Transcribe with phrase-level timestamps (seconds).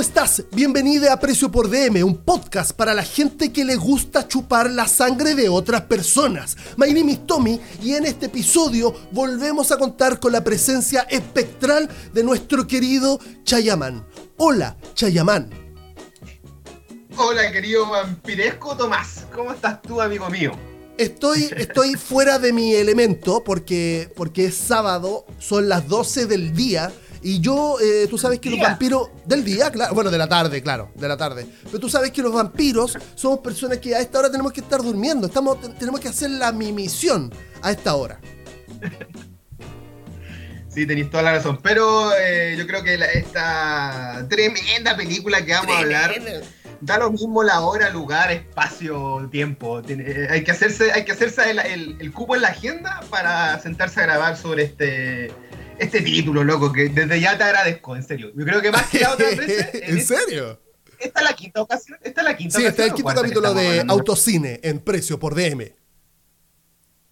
[0.00, 0.44] ¿Cómo estás?
[0.52, 4.88] Bienvenida a Precio por DM, un podcast para la gente que le gusta chupar la
[4.88, 6.56] sangre de otras personas.
[6.78, 11.86] My name is Tommy y en este episodio volvemos a contar con la presencia espectral
[12.14, 14.02] de nuestro querido Chayaman.
[14.38, 15.50] Hola, Chayaman.
[17.18, 19.26] Hola, querido vampiresco Tomás.
[19.34, 20.52] ¿Cómo estás tú, amigo mío?
[20.96, 26.90] Estoy, estoy fuera de mi elemento porque, porque es sábado, son las 12 del día
[27.22, 30.62] y yo, eh, tú sabes que los vampiros del día, claro, bueno, de la tarde,
[30.62, 31.46] claro, de la tarde.
[31.64, 34.82] Pero tú sabes que los vampiros somos personas que a esta hora tenemos que estar
[34.82, 38.20] durmiendo, estamos, tenemos que hacer la misión a esta hora.
[40.72, 41.58] Sí, tenéis toda la razón.
[41.62, 46.14] Pero eh, yo creo que esta tremenda película que vamos a hablar
[46.80, 49.82] da lo mismo la hora, lugar, espacio, tiempo.
[49.86, 54.04] Eh, hay que hacerse, hay que hacerse el, cupo en la agenda para sentarse a
[54.04, 55.32] grabar sobre este
[55.80, 58.32] este título, loco, que desde ya te agradezco, en serio.
[58.36, 59.70] Yo creo que más que la otra vez.
[59.74, 60.60] ¿En, serio?
[60.98, 61.98] Esta es la quinta ocasión.
[62.02, 62.62] Esta es la quinta sí, ocasión.
[62.62, 65.72] Sí, este es el quinto capítulo de Autocine en precio por DM.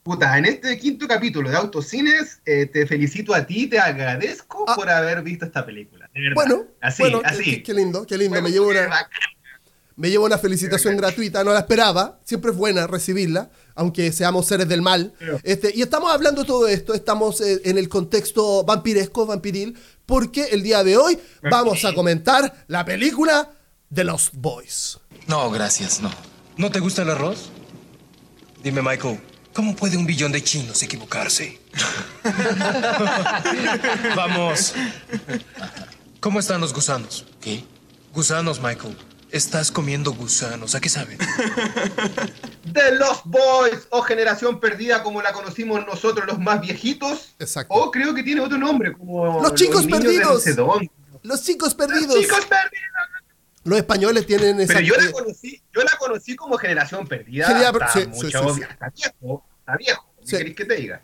[0.03, 4.75] Puta, en este quinto capítulo de Autocines, eh, te felicito a ti, te agradezco ah.
[4.75, 6.09] por haber visto esta película.
[6.15, 6.35] De verdad.
[6.35, 7.63] Bueno, así, así.
[7.63, 8.41] Qué, lindo, qué lindo.
[8.41, 9.09] me llevo una
[9.99, 14.69] me llevo una felicitación gratuita, no la esperaba, siempre es buena recibirla, aunque seamos seres
[14.69, 15.13] del mal.
[15.43, 19.77] Este, y estamos hablando de todo esto, estamos eh, en el contexto vampiresco, vampiril,
[20.07, 23.51] porque el día de hoy vamos a comentar la película
[23.93, 25.01] The Lost Boys.
[25.27, 26.13] No, gracias, no.
[26.57, 27.51] ¿No te gusta el arroz?
[28.63, 29.19] Dime, Michael,
[29.53, 31.59] ¿cómo puede un billón de chinos equivocarse?
[34.15, 34.75] Vamos.
[36.21, 37.27] ¿Cómo están los gusanos?
[37.41, 37.65] ¿Qué?
[38.15, 38.97] Gusanos, Michael.
[39.31, 41.19] Estás comiendo gusanos, ¿a qué saben?
[42.73, 47.35] The Lost Boys o Generación Perdida como la conocimos nosotros los más viejitos.
[47.39, 47.75] Exacto.
[47.75, 50.45] O creo que tiene otro nombre como Los chicos perdidos.
[51.23, 52.15] los chicos perdidos.
[52.15, 52.89] Los chicos perdidos.
[53.65, 54.75] Los españoles tienen esa.
[54.75, 57.49] Pero yo la conocí, yo la conocí como Generación Perdida.
[57.49, 57.71] está,
[58.07, 60.07] mucho, está viejo, está viejo.
[60.27, 61.03] ¿Qué querés que te diga?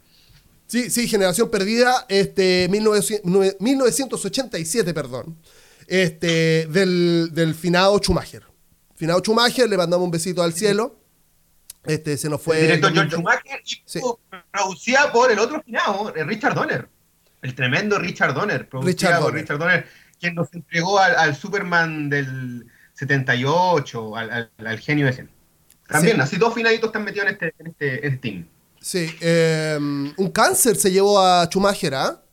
[0.66, 5.36] Sí, sí, Generación Perdida, este, 1987, perdón
[5.86, 8.42] este, del, del finado Schumacher.
[8.96, 11.00] Finado Schumacher, le mandamos un besito al cielo.
[11.84, 12.60] Este, se nos fue.
[12.60, 14.00] El director John Schumacher y
[14.52, 16.88] producida por el otro finado, Richard Donner.
[17.42, 18.68] El tremendo Richard Donner.
[18.82, 19.34] Richard Donner.
[19.34, 19.86] Richard Donner,
[20.18, 25.28] quien nos entregó al, Superman del 78, al, al, genio ese.
[25.86, 28.46] También, así dos finaditos están metidos en este, en este, este team.
[28.80, 32.23] Sí, eh, un cáncer se llevó a Schumacher, ¿ah?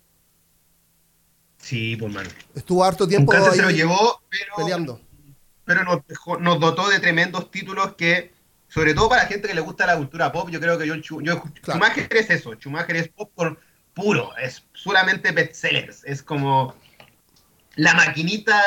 [1.62, 2.30] Sí, pues, mano.
[2.56, 5.02] Estuvo harto tiempo ahí se lo llevó, pero, peleando.
[5.64, 6.02] Pero nos,
[6.40, 8.34] nos, dotó de tremendos títulos que,
[8.68, 11.02] sobre todo para la gente que le gusta la cultura pop, yo creo que John
[11.02, 12.54] Schumacher es eso.
[12.56, 13.58] Schumacher es popcorn
[13.94, 16.04] puro, es solamente bestsellers.
[16.04, 16.76] Es como
[17.76, 18.62] la maquinita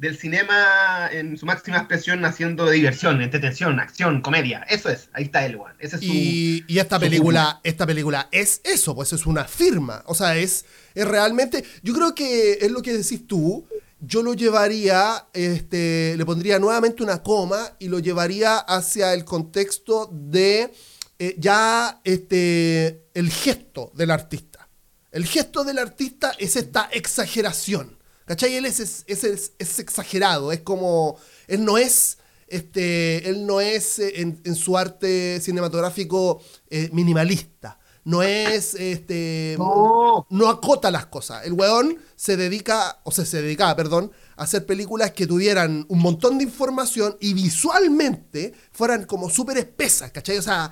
[0.00, 4.64] del cinema en su máxima expresión haciendo diversión, entretención, acción, comedia.
[4.68, 5.74] Eso es, ahí está el one.
[5.78, 10.02] Ese es y, y, esta película, esta película es eso, pues es una firma.
[10.06, 10.64] O sea, es,
[10.94, 11.64] es realmente.
[11.82, 13.66] Yo creo que es lo que decís tú.
[14.00, 20.08] Yo lo llevaría, este, le pondría nuevamente una coma y lo llevaría hacia el contexto
[20.10, 20.72] de
[21.18, 24.68] eh, ya este, el gesto del artista.
[25.12, 28.00] El gesto del artista es esta exageración
[28.30, 28.54] ¿Cachai?
[28.54, 31.18] Él es, es, exagerado, es como,
[31.48, 38.22] él no es, este, él no es eh, en, su arte cinematográfico eh, minimalista, no
[38.22, 40.48] es, este, no.
[40.48, 41.44] acota las cosas.
[41.44, 45.98] El weón se dedica, o sea, se dedicaba, perdón, a hacer películas que tuvieran un
[45.98, 50.38] montón de información y visualmente fueran como súper espesas, ¿cachai?
[50.38, 50.70] O sea,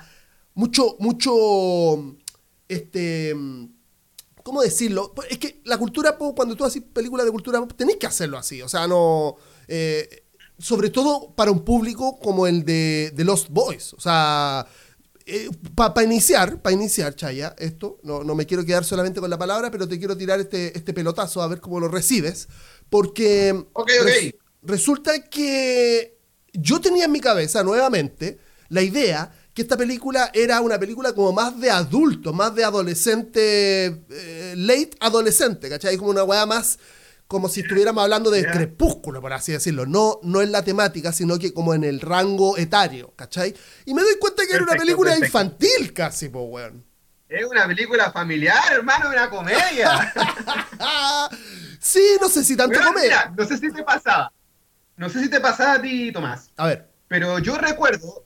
[0.53, 2.15] mucho, mucho,
[2.67, 3.35] este
[4.43, 5.13] ¿Cómo decirlo?
[5.29, 8.35] Es que la cultura pop, cuando tú haces películas de cultura pop, tenés que hacerlo
[8.35, 8.63] así.
[8.63, 9.35] O sea, no.
[9.67, 10.25] Eh,
[10.57, 13.93] sobre todo para un público como el de, de Lost Boys.
[13.93, 14.65] O sea,
[15.31, 19.37] eh, para iniciar, para iniciar, Chaya, esto, no, no, me quiero quedar solamente con la
[19.37, 22.47] palabra, pero te quiero tirar este, este pelotazo a ver cómo lo recibes.
[22.89, 24.35] Porque okay, okay.
[24.63, 26.17] resulta que
[26.53, 28.39] yo tenía en mi cabeza nuevamente
[28.69, 34.05] la idea que esta película era una película como más de adulto, más de adolescente,
[34.09, 35.97] eh, late adolescente, ¿cachai?
[35.97, 36.79] Como una weá más,
[37.29, 39.85] como si estuviéramos hablando de crepúsculo, por así decirlo.
[39.85, 43.55] No, no en la temática, sino que como en el rango etario, ¿cachai?
[43.85, 46.83] Y me doy cuenta que era una película infantil casi, po, weón.
[47.29, 50.11] Es una película familiar, hermano, una comedia.
[51.79, 53.31] sí, no sé si tanto comedia.
[53.37, 54.33] no sé si te pasaba.
[54.97, 56.49] No sé si te pasaba a ti, Tomás.
[56.57, 56.89] A ver.
[57.07, 58.25] Pero yo recuerdo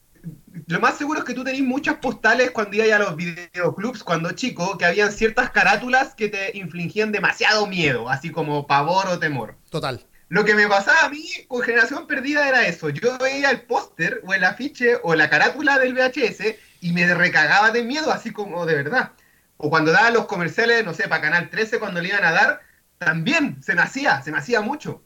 [0.67, 4.31] lo más seguro es que tú tenías muchas postales cuando ibas a los videoclubs cuando
[4.31, 9.57] chico, que habían ciertas carátulas que te infligían demasiado miedo, así como pavor o temor.
[9.69, 10.05] Total.
[10.29, 12.89] Lo que me pasaba a mí con Generación Perdida era eso.
[12.89, 17.71] Yo veía el póster o el afiche o la carátula del VHS y me recagaba
[17.71, 19.11] de miedo, así como de verdad.
[19.57, 22.61] O cuando daban los comerciales, no sé, para Canal 13, cuando le iban a dar,
[22.97, 25.02] también se me hacía, se me hacía mucho.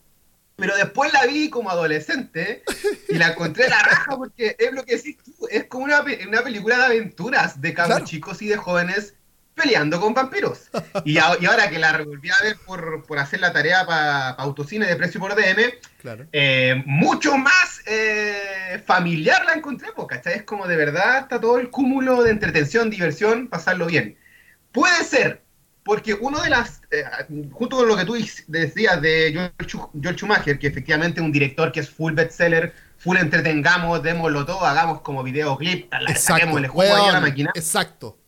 [0.58, 2.64] Pero después la vi como adolescente
[3.08, 6.42] y la encontré la raja porque es lo que decís tú, es como una, una
[6.42, 9.14] película de aventuras de cabros chicos y de jóvenes
[9.54, 10.68] peleando con vampiros.
[11.04, 14.96] Y, ahora que la volví a ver por, por hacer la tarea para autocine de
[14.96, 15.74] precio por DM,
[16.32, 20.34] eh, mucho más eh, familiar la encontré, ¿cachai?
[20.34, 24.16] Es como de verdad está todo el cúmulo de entretención, diversión, pasarlo bien.
[24.72, 25.42] Puede ser,
[25.88, 27.02] porque uno de las, eh,
[27.50, 28.14] junto con lo que tú
[28.46, 34.02] decías de George Schumacher, que efectivamente es un director que es full bestseller, full entretengamos,
[34.02, 37.52] démoslo todo, hagamos como videoclip, saquemos el juego a la máquina.
[37.54, 38.18] Exacto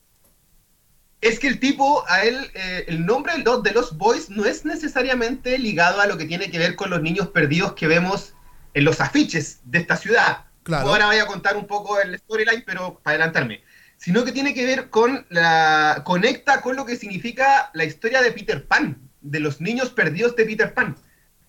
[1.21, 5.59] es que el tipo, a él, eh, el nombre de los Boys no es necesariamente
[5.59, 8.33] ligado a lo que tiene que ver con los niños perdidos que vemos
[8.73, 10.47] en los afiches de esta ciudad.
[10.62, 10.89] Claro.
[10.89, 13.62] Ahora voy a contar un poco el storyline, pero para adelantarme.
[14.00, 16.02] Sino que tiene que ver con la.
[16.06, 20.47] conecta con lo que significa la historia de Peter Pan, de los niños perdidos de
[20.47, 20.97] Peter Pan.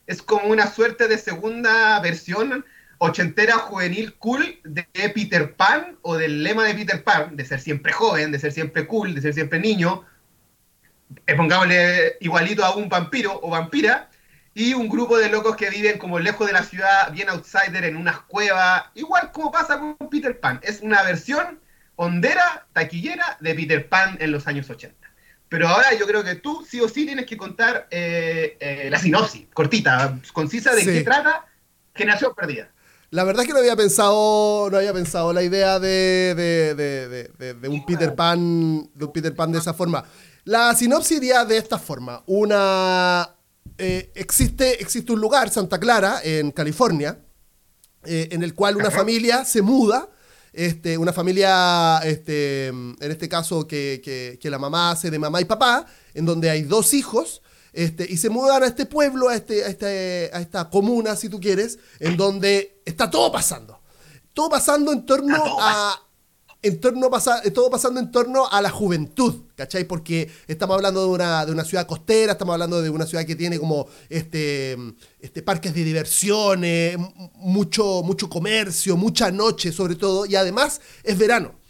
[0.06, 2.66] Es como una suerte de segunda versión
[2.98, 4.84] ochentera juvenil cool de
[5.16, 8.86] Peter Pan o del lema de Peter Pan, de ser siempre joven, de ser siempre
[8.86, 10.04] cool, de ser siempre niño,
[11.26, 14.10] eh, pongámosle igualito a un vampiro o vampira,
[14.54, 17.96] y un grupo de locos que viven como lejos de la ciudad, bien outsider, en
[17.96, 20.60] unas cuevas, igual como pasa con Peter Pan.
[20.62, 21.62] Es una versión
[21.96, 24.96] hondera, taquillera de Peter Pan en los años 80.
[25.52, 28.98] Pero ahora yo creo que tú sí o sí tienes que contar eh, eh, la
[28.98, 31.46] sinopsis, cortita, concisa de qué trata
[31.94, 32.72] Generación Perdida.
[33.10, 37.86] La verdad es que no había pensado, no había pensado la idea de, de, un
[37.86, 40.06] Peter Pan, de un Peter Pan de esa forma.
[40.46, 42.24] La sinopsis iría de esta forma.
[42.28, 43.36] Una
[43.78, 47.20] eh, existe, existe un lugar, Santa Clara, en California,
[48.06, 50.08] en el cual una familia se muda.
[50.54, 55.40] Este, una familia, este, en este caso, que, que, que la mamá hace de mamá
[55.42, 57.42] y papá, en donde hay dos hijos
[57.74, 61.30] este, y se mudan a este pueblo, a, este, a, este, a esta comuna, si
[61.30, 63.80] tú quieres, en donde está todo pasando.
[64.34, 66.00] Todo pasando en torno a...
[66.64, 69.84] En torno pasa, todo pasando en torno a la juventud, ¿cachai?
[69.84, 73.36] Porque estamos hablando de una, de una ciudad costera, estamos hablando de una ciudad que
[73.36, 74.78] tiene como este,
[75.20, 76.98] este parques de diversiones,
[77.36, 81.62] mucho, mucho comercio, mucha noche sobre todo, y además es verano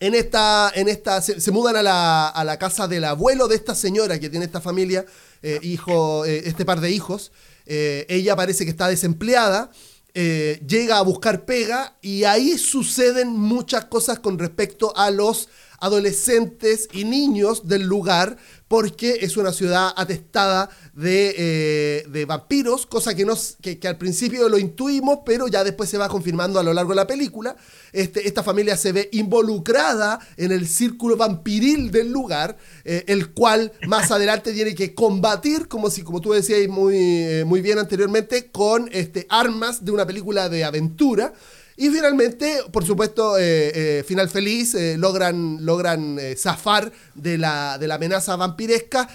[0.00, 3.74] en esta, en esta se, mudan a la, a la, casa del abuelo de esta
[3.74, 5.06] señora que tiene esta familia,
[5.42, 7.32] eh, hijo, eh, este par de hijos.
[7.66, 9.70] Eh, ella parece que está desempleada,
[10.16, 15.48] llega a buscar pega y ahí suceden muchas cosas con respecto a los
[15.78, 23.24] adolescentes y niños del lugar porque es una ciudad atestada de, eh, vampiros, cosa que,
[23.24, 26.90] nos, que, al principio lo intuimos, pero ya después se va confirmando a lo largo
[26.90, 27.56] de la película.
[27.92, 33.72] Este, esta familia se ve involucrada en el círculo vampiril del lugar, eh, el cual
[33.86, 38.50] más adelante tiene que combatir, como, si, como tú decías muy, eh, muy bien anteriormente,
[38.50, 41.32] con este, armas de una película de aventura.
[41.78, 47.86] Y finalmente, por supuesto, eh, eh, final feliz, eh, logran, logran zafar de la, de
[47.86, 49.06] la amenaza vampiresca,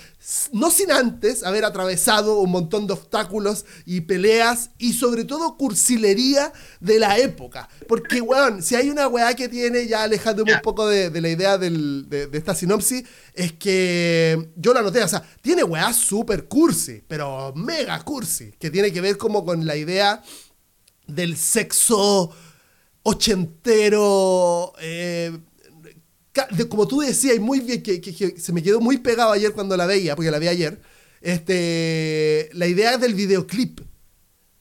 [0.52, 6.54] no sin antes haber atravesado un montón de obstáculos y peleas y sobre todo cursilería
[6.80, 7.68] de la época.
[7.88, 11.58] Porque, weón, si hay una weá que tiene, ya alejándome un poco de, la idea
[11.58, 17.54] de, esta sinopsis, es que yo la noté, o sea, tiene weá súper cursi, pero
[17.56, 20.22] mega cursi, que tiene que ver como con la idea
[21.08, 22.32] del sexo
[23.04, 24.74] ochentero.
[24.82, 25.38] Eh,
[26.70, 29.86] como tú decías, y muy bien, que, se me quedó muy pegado ayer cuando la
[29.86, 30.82] veía, porque la vi ayer.
[31.22, 33.82] Este, la idea del videoclip.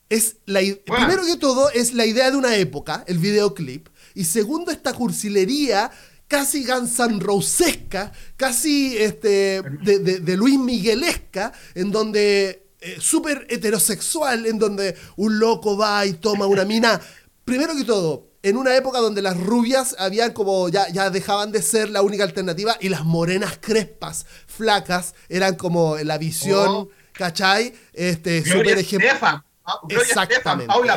[0.09, 3.87] Es la, Primero que todo, es la idea de una época, el videoclip.
[4.13, 5.89] Y segundo, esta cursilería
[6.31, 14.95] casi Guns Rosesca, casi este, de, Luis Miguelesca, en donde eh, súper heterosexual, en donde
[15.17, 17.01] un loco va y toma una mina.
[17.43, 21.61] Primero que todo, en una época donde las rubias habían como ya, ya dejaban de
[21.61, 26.89] ser la única alternativa y las morenas crespas, flacas, eran como la visión, oh.
[27.13, 27.73] ¿cachai?
[27.93, 29.09] Este, super ejemplo.
[29.89, 30.95] Exactamente, Paula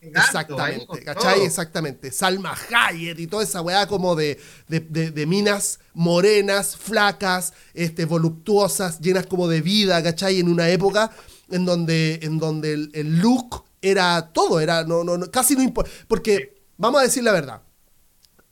[0.00, 1.40] exactamente, ¿cachai?
[1.42, 2.12] Exactamente.
[2.12, 9.26] Salma Hayek y toda esa weá como de, de, minas morenas, flacas, este, voluptuosas, llenas
[9.26, 10.40] como de vida, ¿cachai?
[10.40, 11.10] En una época
[11.50, 15.90] en donde, en donde el, look era todo, era no, no, casi no importa.
[16.06, 17.62] Porque Vamos a decir la verdad.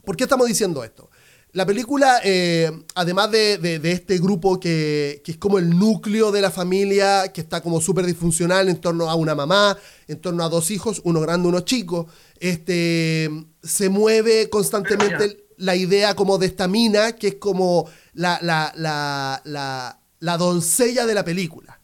[0.05, 1.11] ¿Por qué estamos diciendo esto?
[1.53, 7.33] la película, eh, además de, este grupo que, es como el núcleo de la familia,
[7.33, 11.01] que está como súper disfuncional en torno a una mamá, en torno a dos hijos,
[11.05, 12.07] uno grande, uno chico,
[12.39, 13.29] este,
[13.65, 21.07] se mueve constantemente la idea como de esta mina, que es como la, la, doncella
[21.07, 21.81] de la película.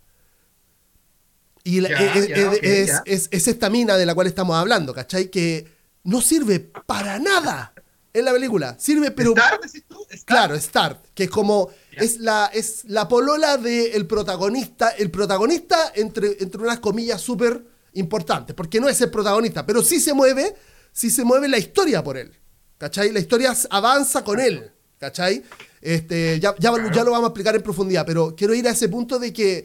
[1.65, 5.29] Y es, es esta mina de la cual estamos hablando, ¿cachai?
[5.29, 5.76] Que
[6.07, 7.75] no sirve para nada
[8.13, 8.77] en la película.
[8.79, 9.33] Sirve, pero.
[9.33, 10.07] ¿Start, decís tú?
[10.25, 11.71] Claro, Start, que es como.
[11.93, 14.91] Es la, es la polola del protagonista.
[14.91, 17.63] El protagonista, entre, entre unas comillas súper
[17.95, 20.55] importantes, porque no es el protagonista, pero sí se mueve,
[20.93, 22.33] sí se mueve la historia por él.
[22.79, 23.11] ¿Cachai?
[23.13, 24.71] La historia avanza con él.
[24.99, 25.43] ¿Cachai?
[25.81, 28.89] Este, ya, ya, ya lo vamos a explicar en profundidad, pero quiero ir a ese
[28.89, 29.65] punto de que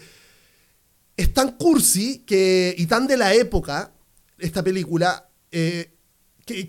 [1.16, 3.92] es tan cursi que, y tan de la época,
[4.38, 5.94] esta película, eh,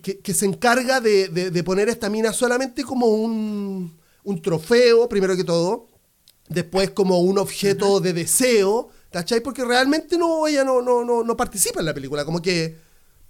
[0.00, 3.98] que, se encarga de, poner esta mina solamente como un,
[4.42, 5.88] trofeo, primero que todo,
[6.48, 9.40] después como un objeto de deseo, ¿cachai?
[9.40, 12.76] Porque realmente no, ella no, no, no, participa en la película, como que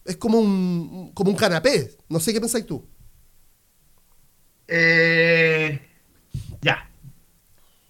[0.04, 1.96] es como un, como un canapé.
[2.08, 2.84] No sé qué pensáis tú.
[4.68, 5.80] Eh,
[6.60, 6.88] ya.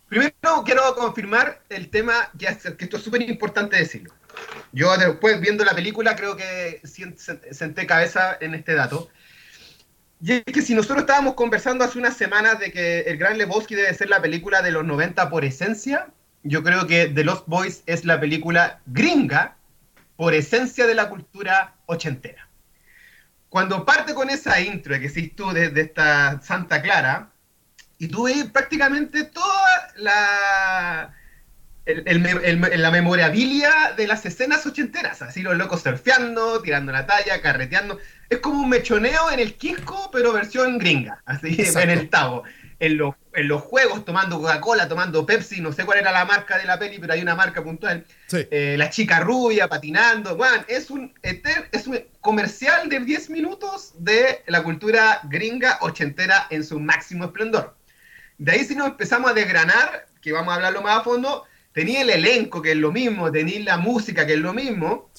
[0.09, 4.13] Primero quiero confirmar el tema, que esto es súper importante decirlo.
[4.73, 9.11] Yo después viendo la película creo que senté cabeza en este dato.
[10.21, 13.75] Y es que si nosotros estábamos conversando hace unas semanas de que El Gran Lebowski
[13.75, 16.09] debe ser la película de los 90 por esencia,
[16.45, 19.57] yo creo que The Lost Boys es la película gringa
[20.17, 22.49] por esencia de la cultura ochentera.
[23.49, 27.31] Cuando parte con esa intro que hiciste tú desde esta Santa Clara,
[27.99, 31.15] y tú ves prácticamente toda la
[31.85, 37.99] el, la memorabilia de las escenas ochenteras, así los locos surfeando, tirando la talla, carreteando.
[38.29, 42.45] Es como un mechoneo en el Quisco, pero versión gringa, así en el Tavo.
[42.79, 46.59] En los, en los juegos, tomando Coca-Cola, tomando Pepsi, no sé cuál era la marca
[46.59, 48.05] de la peli, pero hay una marca puntual.
[48.33, 50.35] Eh, la chica rubia patinando.
[50.35, 56.65] Bueno, es un, es un comercial de 10 minutos de la cultura gringa ochentera en
[56.65, 57.77] su máximo esplendor.
[58.39, 62.03] De ahí si nos empezamos a desgranar, que vamos a hablarlo más a fondo, tenía
[62.03, 65.11] el elenco, que es lo mismo, tenía la música, que es lo mismo,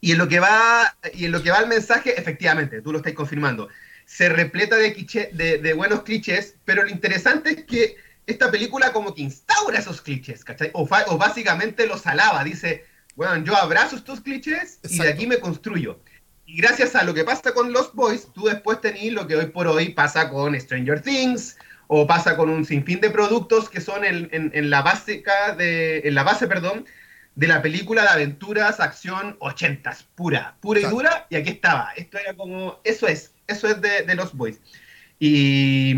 [0.00, 2.98] y, en lo que va, y en lo que va el mensaje, efectivamente, tú lo
[2.98, 3.68] estás confirmando,
[4.04, 9.22] se repleta de, de, buenos clichés, pero lo interesante es que esta película como que
[9.22, 10.70] instaura esos clichés, ¿cachai?
[10.74, 16.00] O, básicamente los alaba, dice, bueno, yo abrazo estos clichés y de aquí me construyo.
[16.46, 19.46] Y gracias a lo que pasa con Lost Boys, tú después tenés lo que hoy
[19.46, 21.56] por hoy pasa con Stranger Things,
[21.94, 26.22] o pasa con un sinfín de productos que son en, la básica de, en la
[26.22, 26.86] base, perdón,
[27.34, 31.90] de la película de aventuras, acción, ochentas, pura, pura y dura, y aquí estaba.
[31.94, 34.58] Esto era como, eso es, eso es de, los boys.
[35.18, 35.92] Y,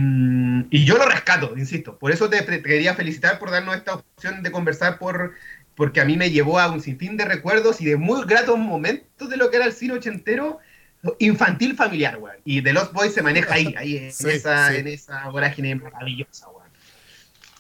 [0.85, 1.97] yo lo rescato, insisto.
[1.97, 5.35] Por eso te, quería felicitar por darnos esta opción de conversar, por,
[5.77, 9.31] porque a mí me llevó a un sinfín de recuerdos y de muy gratos momentos
[9.31, 10.59] de lo que era el cine ochentero
[11.19, 12.37] infantil familiar, weón.
[12.45, 16.65] Y The Lost Boys se maneja ahí, ahí en, esa, en esa vorágine maravillosa, weón.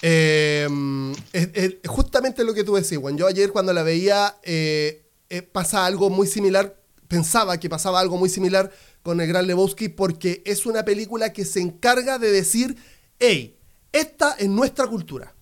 [0.02, 3.16] Eh, justamente lo que tú decís, weón.
[3.16, 6.76] Yo ayer cuando la veía eh, eh, pasa algo muy similar,
[7.08, 8.70] pensaba que pasaba algo muy similar
[9.02, 12.76] con el Gran Lebowski porque es una película que se encarga de decir,
[13.18, 13.56] hey,
[13.92, 15.34] esta es nuestra cultura.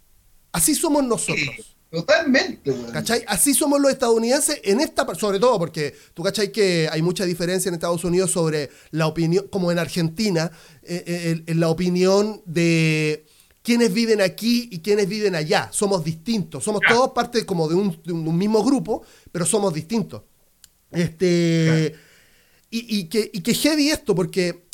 [0.52, 1.71] Así somos nosotros.
[1.92, 2.90] Totalmente, güey.
[2.90, 3.22] ¿Cachai?
[3.28, 7.68] Así somos los estadounidenses en esta, sobre todo porque tú cachai que hay mucha diferencia
[7.68, 10.50] en Estados Unidos sobre la opinión, como en Argentina,
[10.82, 13.26] eh, eh, en, la opinión de
[13.62, 15.68] quiénes viven aquí y quiénes viven allá.
[15.70, 20.22] Somos distintos, somos todos parte como de un, mismo grupo, pero somos distintos.
[20.90, 21.94] Este,
[22.70, 24.64] y, y, que, y que heavy esto, porque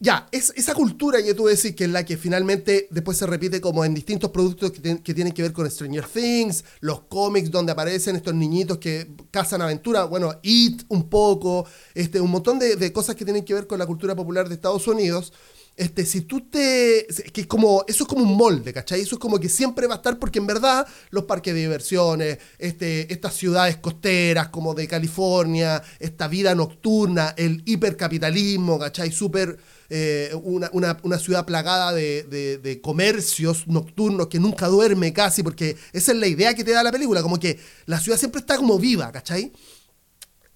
[0.00, 3.60] ya, es, esa cultura que tú decís que es la que finalmente después se repite
[3.60, 8.14] como en distintos productos que, tienen que ver con Stranger Things, los cómics donde aparecen
[8.14, 13.24] estos niñitos que cazan aventura, bueno, It un poco, este, un montón de, cosas que
[13.24, 15.32] tienen que ver con la cultura popular de Estados Unidos.
[15.76, 17.06] Este, si tú te.
[17.32, 19.00] Que como, eso es como un molde, ¿cachai?
[19.00, 22.38] Eso es como que siempre va a estar, porque en verdad los parques de diversiones,
[22.58, 29.12] este, estas ciudades costeras como de California, esta vida nocturna, el hipercapitalismo, ¿cachai?
[29.12, 29.56] Súper
[29.90, 32.22] eh, una, una, ciudad plagada de,
[32.62, 36.82] de, comercios nocturnos que nunca duerme casi, porque esa es la idea que te da
[36.82, 39.50] la película, como que la ciudad siempre está como viva, ¿cachai?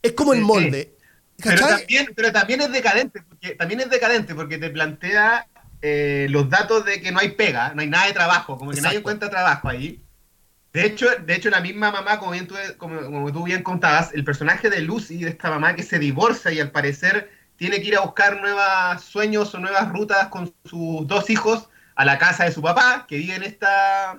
[0.02, 0.96] Es como el molde.
[1.38, 5.46] Pero también, pero también es decadente, porque también es decadente, porque te plantea
[5.80, 8.82] eh, los datos de que no hay pega, no hay nada de trabajo, como que
[8.82, 10.04] nadie encuentra trabajo ahí.
[10.74, 14.12] De hecho, de hecho, la misma mamá, como, bien tú, como, como tú bien contabas,
[14.12, 17.88] el personaje de Lucy, de esta mamá que se divorcia y al parecer tiene que
[17.88, 22.44] ir a buscar nuevos sueños o nuevas rutas con sus dos hijos a la casa
[22.44, 24.16] de su papá, que vive en esta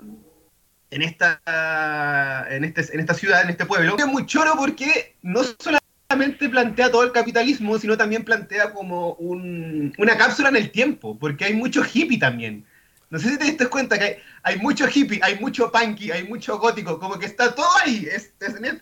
[0.91, 3.95] en esta en este, en esta ciudad, en este pueblo.
[3.97, 10.17] Es muy choro porque no solamente plantea todo el capitalismo, sino también plantea como una
[10.17, 12.65] cápsula en el tiempo, porque hay mucho hippie también.
[13.09, 16.57] No sé si te diste cuenta que hay, mucho hippie, hay mucho punky, hay mucho
[16.57, 18.07] gótico, como que está todo ahí.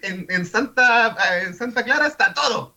[0.03, 2.75] en, Santa, en Santa Clara está todo.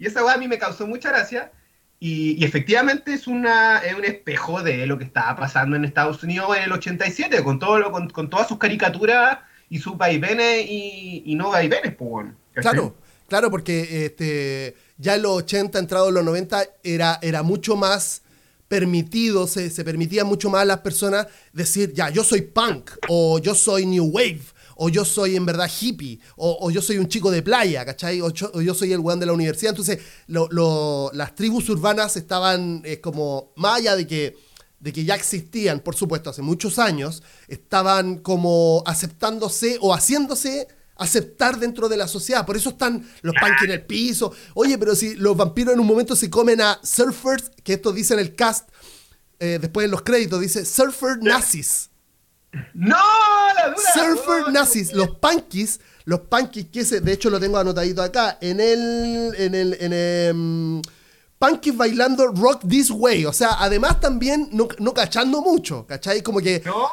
[0.00, 1.52] Y esa weá a mí me causó mucha gracia.
[2.00, 6.56] Y, efectivamente es, una, es un espejo de lo que estaba pasando en Estados Unidos
[6.56, 9.38] en el 87, con, todo lo, con, todas sus caricaturas
[9.68, 12.28] y sus vaivenes y, y no vaivenes, pues.
[12.54, 12.96] Claro,
[13.28, 18.22] claro, porque este, ya en los 80, entrado en los 90, era, era mucho más
[18.66, 23.38] permitido, se, se permitía mucho más a las personas decir, ya, yo soy punk, o
[23.38, 24.40] yo soy new wave,
[24.82, 28.22] o yo soy en verdad hippie, o, yo soy un chico de playa, ¿cachai?
[28.22, 29.72] O, yo soy el weón de la universidad.
[29.72, 34.38] Entonces, las tribus urbanas estaban eh, como, más allá de que,
[34.78, 41.58] de que ya existían, por supuesto, hace muchos años, estaban como aceptándose o haciéndose aceptar
[41.58, 42.46] dentro de la sociedad.
[42.46, 44.32] Por eso están los punky en el piso.
[44.54, 48.14] Oye, pero si los vampiros en un momento se comen a surfers, que esto dice
[48.14, 48.70] en el cast,
[49.40, 51.89] eh, después en los créditos, dice surfer nazis.
[52.74, 52.96] ¡No!
[52.96, 54.92] La surfer nazis.
[54.92, 59.34] Los punkies, los punkies, que ese, de hecho lo tengo anotadito acá, en el.
[59.36, 59.76] En el.
[59.80, 60.82] En em,
[61.38, 63.26] punkies bailando Rock This Way.
[63.26, 66.22] O sea, además también no, no cachando mucho, ¿cachai?
[66.22, 66.62] Como que.
[66.64, 66.88] No.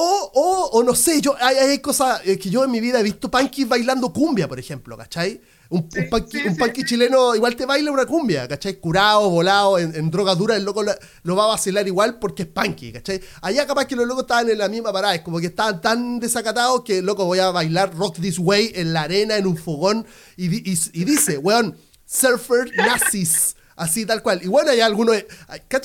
[0.00, 3.00] O, o, o no sé, yo, hay, hay cosas eh, que yo en mi vida
[3.00, 5.40] he visto punkies bailando cumbia, por ejemplo, ¿cachai?
[5.70, 8.80] Un, punky, chileno igual te baila una cumbia, ¿cachai?
[8.80, 12.92] Curado, volado, en, droga dura, el loco lo, va a vacilar igual porque es punky,
[12.92, 13.20] ¿cachai?
[13.42, 16.20] Allá capaz que los locos estaban en la misma parada, es como que estaban tan
[16.20, 20.06] desacatados que, loco, voy a bailar Rock This Way en la arena, en un fogón,
[20.38, 23.54] y, y, y dice, weón, surfer nazis.
[23.78, 24.40] Así, tal cual.
[24.42, 25.14] Y bueno, hay algunos.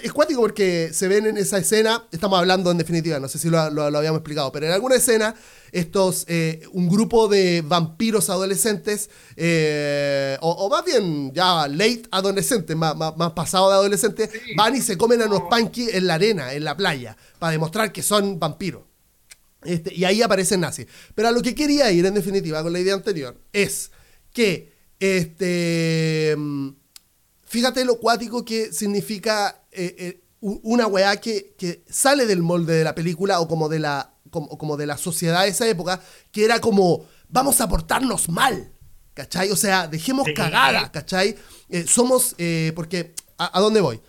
[0.02, 2.04] Es cuático porque se ven en esa escena.
[2.12, 5.36] Estamos hablando en definitiva, no sé si lo, habíamos explicado, pero en alguna escena,
[5.72, 6.26] estos.
[6.28, 13.32] Eh, un grupo de vampiros adolescentes, eh, o, más bien ya late adolescentes, más, más,
[13.34, 16.76] pasado de adolescentes, van y se comen a unos punky en la arena, en la
[16.76, 18.82] playa, para demostrar que son vampiros.
[19.64, 20.88] Este, y ahí aparecen nazis.
[21.14, 23.92] Pero a lo que quería ir, en definitiva, con la idea anterior, es
[24.34, 26.36] que este
[27.54, 32.96] fíjate lo cuático que significa eh, eh, una weá que, sale del molde de la
[32.96, 37.06] película o como de la, como, de la sociedad de esa época, que era como,
[37.30, 38.74] vamos a portarnos mal,
[39.14, 39.52] ¿cachai?
[39.52, 41.36] O sea, dejemos cagada, ¿cachai?
[41.70, 42.36] Eh, somos,
[42.74, 44.02] porque, ¿a, dónde voy?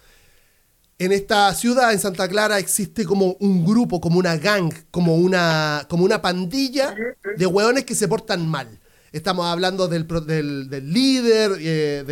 [0.98, 5.86] En esta ciudad, en Santa Clara, existe como un grupo, como una gang, como una,
[5.90, 6.94] como una pandilla
[7.36, 8.80] de weones que se portan mal.
[9.14, 12.02] Estamos hablando del, del, líder eh,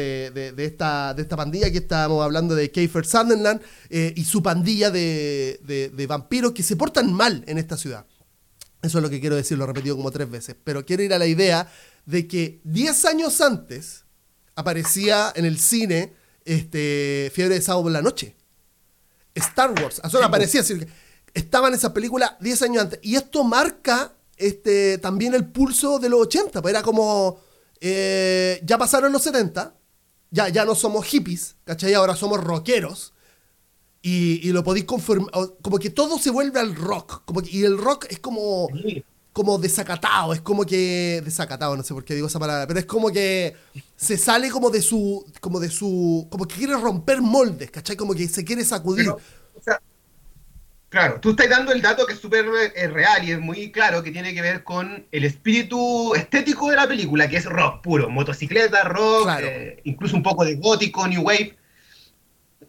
[0.54, 3.60] de, esta, de esta pandilla, que estamos hablando de Kiefer Sunderland
[3.90, 8.06] eh, y su pandilla de, vampiros que se portan mal en esta ciudad.
[8.82, 10.54] Eso es lo que quiero decir, lo he repetido como tres veces.
[10.62, 11.68] Pero quiero ir a la idea
[12.06, 14.04] de que 10 años antes
[14.54, 16.12] aparecía en el cine
[16.44, 18.36] este, Fiebre de Sábado por la Noche.
[19.34, 20.00] Star Wars.
[20.04, 20.62] Eso aparecía.
[21.34, 23.00] Estaba en esa película 10 años antes.
[23.02, 27.40] Y esto marca este, también el pulso de los 80, pues era como,
[27.80, 29.74] eh, ya pasaron los 70,
[30.30, 31.94] ya, ya no somos hippies, ¿cachai?
[31.94, 33.12] Ahora somos rockeros.
[34.04, 35.30] Y, lo podéis confirmar,
[35.62, 38.68] como que todo se vuelve al rock, como y el rock es como,
[39.32, 42.86] como desacatado, es como que, desacatado, no sé por qué digo esa palabra, pero es
[42.86, 43.54] como que
[43.94, 47.94] se sale como de su, como de su, como que quiere romper moldes, ¿cachai?
[47.94, 49.14] Como que se quiere sacudir.
[50.92, 54.02] Claro, tú estás dando el dato que es súper eh, real y es muy claro
[54.02, 58.10] que tiene que ver con el espíritu estético de la película, que es rock puro,
[58.10, 61.56] motocicleta, rock, eh, incluso un poco de gótico, new wave.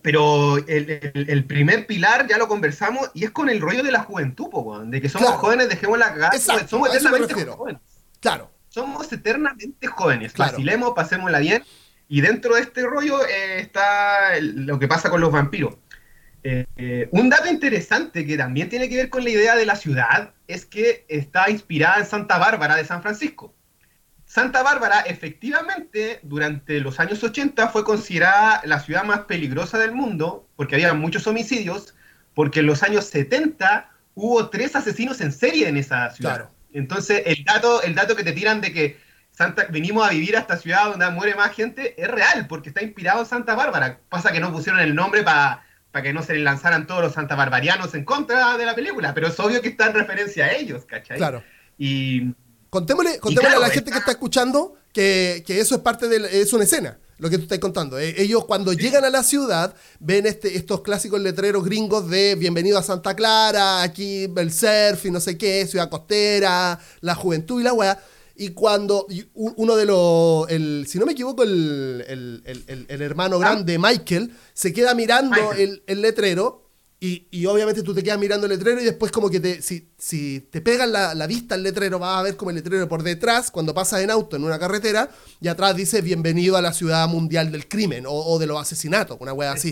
[0.01, 4.47] Pero el, primer pilar ya lo conversamos y es con el rollo de la juventud,
[4.85, 7.81] de que somos jóvenes, dejemos la cagada, somos eternamente jóvenes.
[8.21, 8.49] Claro.
[8.69, 11.61] Somos eternamente jóvenes, vacilemos, pasémosla bien.
[12.07, 15.75] Y dentro de este rollo eh, está lo que pasa con los vampiros
[16.43, 20.33] eh, un dato interesante que también tiene que ver con la idea de la ciudad
[20.47, 23.55] es que está inspirada en Santa Bárbara de San Francisco.
[24.25, 30.47] Santa Bárbara efectivamente durante los años 80 fue considerada la ciudad más peligrosa del mundo
[30.55, 31.93] porque había muchos homicidios,
[32.33, 36.49] porque en los años 70 hubo tres asesinos en serie en esa ciudad.
[36.73, 38.97] Entonces el dato, el dato que te tiran de que
[39.31, 42.83] Santa, venimos a vivir a esta ciudad donde muere más gente es real porque está
[42.83, 43.99] inspirado en Santa Bárbara.
[44.09, 47.13] Pasa que no pusieron el nombre para para que no se le lanzaran todos los
[47.13, 50.85] santabarbarianos en contra de la película, pero es obvio que está en referencia a ellos,
[50.85, 51.17] ¿cachai?
[51.17, 51.43] Claro.
[51.77, 52.33] Y.
[52.71, 56.41] Contémosle, contémosle a la gente que está escuchando que, eso es parte de.
[56.41, 56.97] es una escena.
[57.19, 57.99] lo que tú estás contando.
[57.99, 62.79] Eh, ellos cuando llegan a la ciudad ven este, estos clásicos letreros gringos de bienvenido
[62.79, 67.65] a Santa Clara, aquí el surf y no sé qué, ciudad costera, la juventud y
[67.65, 67.99] la weá.
[68.35, 73.39] Y cuando uno de los, el, si no me equivoco, el, el, hermano ah.
[73.39, 76.63] grande, Michael, se queda mirando el, letrero
[76.99, 79.89] y, y, obviamente tú te quedas mirando el letrero y después como que te, si,
[79.97, 83.03] si te pegan la, la, vista al letrero vas a ver como el letrero por
[83.03, 87.07] detrás cuando pasas en auto en una carretera y atrás dice bienvenido a la ciudad
[87.09, 89.71] mundial del crimen o, de los asesinatos, una wea así.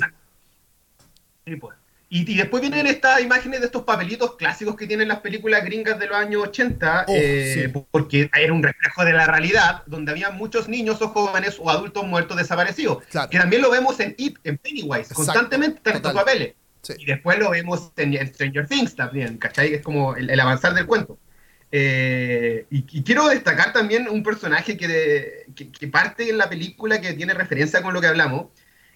[1.45, 1.80] Sí, pues.
[2.13, 6.07] Y, después vienen estas imágenes de estos papelitos clásicos que tienen las películas gringas de
[6.07, 11.01] los años 80, eh, porque era un reflejo de la realidad, donde había muchos niños
[11.01, 13.01] o jóvenes o adultos muertos desaparecidos.
[13.29, 16.55] Que también lo vemos en It, en Pennywise, constantemente en estos papeles.
[16.97, 19.75] Y después lo vemos en, Stranger Things también, ¿cachai?
[19.75, 21.17] Es como el, avanzar del cuento.
[21.71, 27.33] Eh, y, quiero destacar también un personaje que, que parte en la película que tiene
[27.33, 28.47] referencia con lo que hablamos,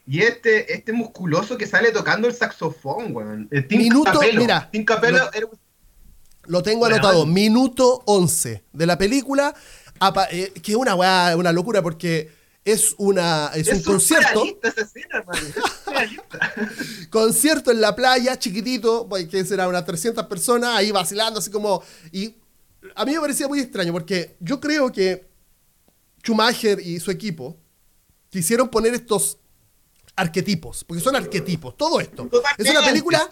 [0.08, 3.50] y este, este musculoso que sale tocando el saxofón, weón.
[3.70, 4.70] Minuto, mira.
[6.46, 7.26] lo, tengo anotado.
[7.26, 9.56] Minuto 11 de la película.
[10.32, 10.96] Eh, que es una
[11.36, 12.30] una locura porque
[12.64, 14.44] es una es, un concierto.
[17.10, 21.82] concierto en la playa, chiquitito, pues, que será unas 300 personas ahí vacilando, así como.
[22.12, 22.36] Y
[22.96, 25.28] a mí me parecía muy extraño porque yo creo que
[26.22, 27.58] Schumacher y su equipo
[28.30, 29.40] quisieron poner estos
[30.16, 32.30] arquetipos, porque son arquetipos, todo esto.
[32.58, 33.30] es una película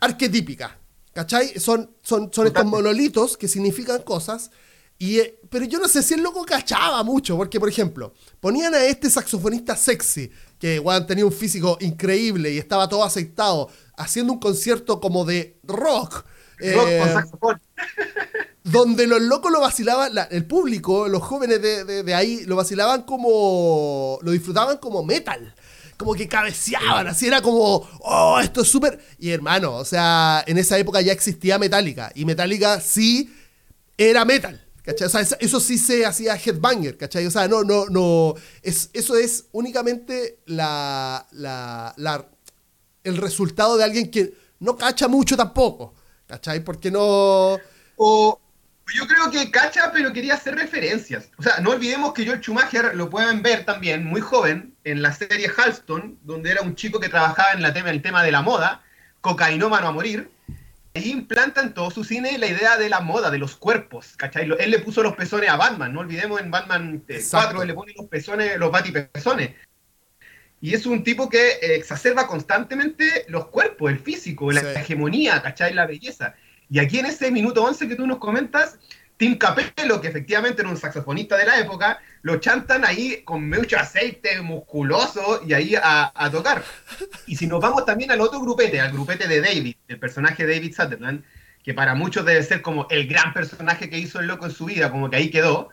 [0.00, 0.78] arquetípica,
[1.12, 1.58] ¿cachai?
[1.58, 4.50] Son, son, son estos monolitos que significan cosas,
[4.98, 8.74] y, eh, pero yo no sé si el loco cachaba mucho, porque por ejemplo, ponían
[8.74, 14.38] a este saxofonista sexy, que tenía un físico increíble y estaba todo aceptado, haciendo un
[14.38, 16.24] concierto como de rock.
[16.60, 17.02] Eh,
[18.64, 24.18] donde los locos lo vacilaban, el público, los jóvenes de, de, ahí, lo vacilaban como.
[24.22, 25.54] lo disfrutaban como metal
[25.96, 29.00] como que cabeceaban, así era como, oh, esto es súper...
[29.18, 33.34] Y hermano, o sea, en esa época ya existía Metallica, y Metallica sí
[33.96, 34.62] era metal.
[34.86, 35.08] ¿Cachai?
[35.08, 37.26] O sea, eso sí se hacía headbanger, ¿cachai?
[37.26, 38.34] O sea, no, no, no.
[38.62, 42.24] Es, eso es únicamente la, la, la,
[43.02, 45.96] el resultado de alguien que no cacha mucho tampoco,
[46.28, 46.60] ¿cachai?
[46.60, 47.58] Porque no.
[47.96, 48.40] O,
[48.94, 51.30] yo creo que cacha, pero quería hacer referencias.
[51.36, 55.12] O sea, no olvidemos que George Schumacher lo pueden ver también, muy joven, en la
[55.12, 58.40] serie Halston, donde era un chico que trabajaba en, la tema, el tema de la
[58.40, 58.84] moda,
[59.20, 60.30] cocainómano a morir.
[60.94, 64.48] Y implanta en todo su cine la idea de la moda, de los cuerpos, ¿cachai?
[64.58, 67.92] Él le puso los pezones a Batman, no olvidemos en Batman 4, él le pone
[67.96, 69.50] los pezones, los batipezones.
[70.60, 75.74] Y es un tipo que exacerba constantemente los cuerpos, el físico, la hegemonía, ¿cachai?
[75.74, 76.34] La belleza.
[76.70, 78.78] Y aquí en ese minuto 11 que tú nos comentas,
[79.16, 83.78] Tim Capello, que efectivamente era un saxofonista de la época, lo chantan ahí con mucho
[83.78, 86.62] aceite musculoso y ahí a, tocar.
[87.26, 90.74] Y si nos vamos también al otro grupete, al grupete de David, el personaje David
[90.74, 91.24] Sutherland,
[91.62, 94.66] que para muchos debe ser como el gran personaje que hizo el loco en su
[94.66, 95.70] vida, como que ahí quedó.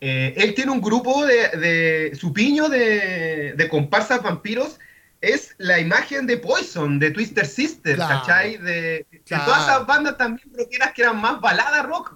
[0.00, 4.78] Eh, él tiene un grupo de, de su piño de, de comparsas vampiros
[5.20, 8.58] es la imagen de Poison, de Twister Sister, ¿cachai?
[8.58, 12.14] De, todas esas bandas también rockeras que eran más balada rock,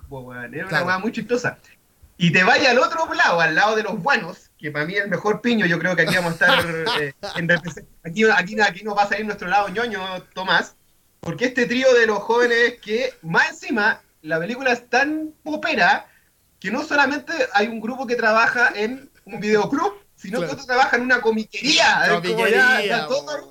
[0.52, 1.58] era una cosa muy chistosa.
[2.16, 5.04] Y te vaya al otro lado, al lado de los buenos, que para mí es
[5.04, 8.84] el mejor piño, yo creo que aquí vamos a estar, eh, en aquí, aquí, aquí
[8.84, 10.76] nos va a salir nuestro lado ñoño, Tomás,
[11.20, 16.06] porque este trío de los jóvenes que, más encima, la película es tan popera,
[16.58, 20.96] que no solamente hay un grupo que trabaja en un videoclub, sino que otro trabaja
[20.96, 22.06] en una comiquería.
[22.10, 23.06] Comiquería.
[23.06, 23.50] todo,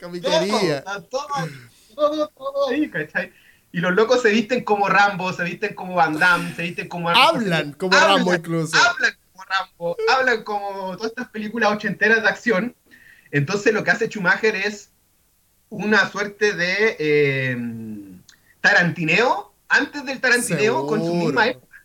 [0.00, 0.82] comiquería.
[0.82, 1.46] Todo,
[1.94, 3.32] todo, todo, ahí, ¿cachai?
[3.70, 7.10] Y los locos se visten como Rambo, se visten como Van Damme, se visten como...
[7.10, 8.76] Hablan como Rambo incluso.
[8.76, 12.74] Hablan como Rambo, hablan como todas estas películas ochenteras de acción.
[13.30, 14.90] Entonces lo que hace Schumacher es
[15.68, 17.56] una suerte de eh,
[18.60, 21.76] tarantineo antes del tarantineo con su misma época.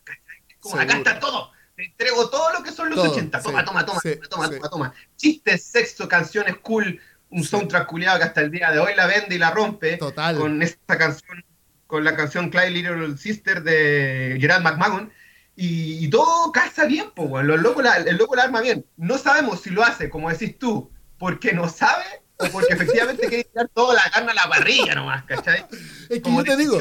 [0.60, 3.42] Como acá está todo te entrego todo lo que son los 80.
[3.42, 4.94] Toma, toma, toma, toma, toma, toma.
[5.16, 9.36] Chistes, sexo, canciones cool, un soundtrack culiado que hasta el día de hoy la vende
[9.36, 9.98] y la rompe.
[9.98, 10.38] Total.
[10.38, 11.44] Con esta canción,
[11.88, 15.12] con la canción Clyde Little Sister de Gerard McMahon.
[15.56, 18.86] Y, todo calza bien, pues, el loco la, el loco la arma bien.
[18.98, 22.06] No sabemos si lo hace, como decís tú, porque no sabe
[22.38, 25.66] o porque efectivamente quiere tirar toda la carne a la parrilla nomás, ¿cachai?
[26.10, 26.80] Es que yo te digo,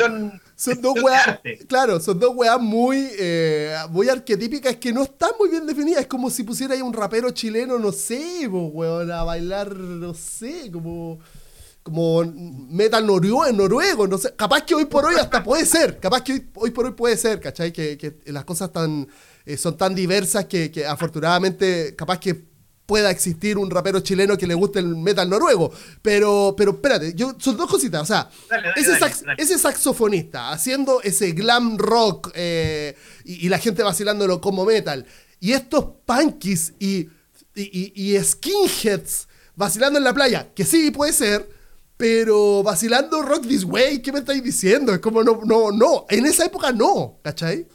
[0.63, 5.49] son dos weas, claro, son dos weas muy, eh, muy arquetípicas que no están muy
[5.49, 6.03] bien definidas.
[6.03, 10.71] Es como si pusiera ahí un rapero chileno, no sé, weón, a bailar, no sé,
[10.71, 11.19] como
[11.83, 16.23] como metal noruego, noruego, no sé, capaz que hoy por hoy hasta puede ser, capaz
[16.23, 17.73] que hoy, por hoy puede ser, ¿cachai?
[17.73, 19.09] Que, que las cosas tan,
[19.45, 22.52] eh, son tan diversas que, que, afortunadamente capaz que
[22.87, 25.73] pueda existir un rapero chileno que le guste el metal noruego.
[26.03, 28.03] Pero, pero espérate, yo, son dos cositas.
[28.03, 28.31] O sea,
[29.37, 35.07] ese, saxofonista haciendo ese glam rock eh, y, la gente vacilándolo como metal.
[35.41, 37.09] Y estos punkies y,
[37.55, 41.49] y, y skinheads vacilando en la playa, que sí puede ser,
[41.97, 44.93] pero vacilando Rock This Way, ¿qué me estáis diciendo?
[44.93, 46.07] Es como no, no, no.
[46.09, 47.69] En esa época no, ¿cachai?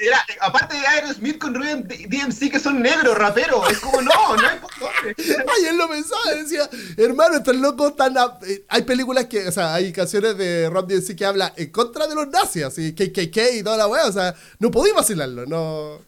[0.00, 3.70] Era, aparte de Aerosmith con Ruben DMC que son negros, raperos.
[3.70, 4.58] Es como, no, no hay
[5.18, 8.14] Ay, él lo pensaba, decía, hermano, estos locos están.
[8.46, 12.06] Eh, hay películas que, o sea, hay canciones de Rob DMC que habla en contra
[12.06, 16.00] de los nazis, así, KKK y toda la weá, o sea, no podíamos vacilarlo, no.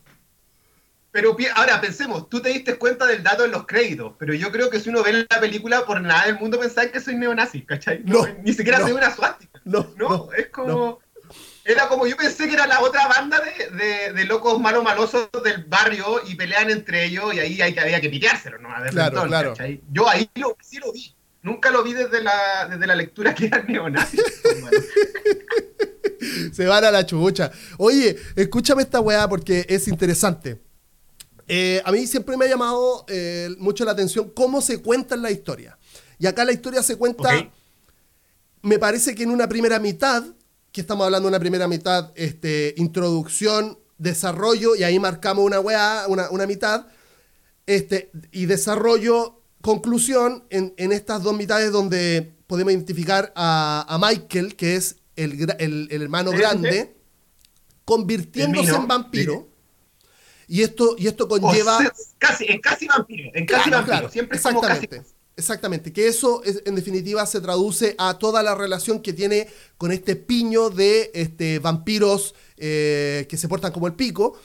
[1.10, 4.68] Pero ahora pensemos, tú te diste cuenta del dato en los créditos, pero yo creo
[4.70, 8.02] que si uno ve la película, por nada del mundo pensar que soy neonazi, ¿cachai?
[8.04, 9.60] No, ni siquiera soy una suástica.
[9.64, 11.00] No, no, es como.
[11.68, 15.64] Era como yo pensé que era la otra banda de, de, locos malos malosos del
[15.64, 18.70] barrio y pelean entre ellos y ahí hay, había que piteárselo, ¿no?
[18.90, 19.52] claro, claro.
[19.92, 21.14] Yo ahí lo, sí lo vi.
[21.42, 24.16] Nunca lo vi desde la, desde la lectura que era neonazi.
[26.54, 27.52] Se van a la chubucha.
[27.76, 30.62] Oye, escúchame esta weá porque es interesante.
[31.48, 35.30] Eh, a mí siempre me ha llamado eh, mucho la atención cómo se cuentan la
[35.30, 35.76] historia.
[36.18, 37.28] Y acá la historia se cuenta,
[38.62, 40.24] me parece que en una primera mitad
[40.72, 46.04] que estamos hablando de una primera mitad, este, introducción, desarrollo, y ahí marcamos una weá,
[46.08, 46.86] una, una mitad,
[47.66, 54.56] este, y desarrollo, conclusión, en, en, estas dos mitades donde podemos identificar a, a Michael,
[54.56, 56.96] que es el, el, el hermano grande,
[57.84, 59.48] convirtiéndose en vampiro.
[60.46, 61.78] Y esto, y esto conlleva.
[62.18, 63.30] casi, en casi vampiro.
[63.34, 64.08] En casi vampiro.
[64.08, 65.02] Siempre exactamente.
[65.38, 69.46] Exactamente, que eso en definitiva se traduce a toda la relación que tiene
[69.76, 74.36] con este piño de este, vampiros eh, que se portan como el pico.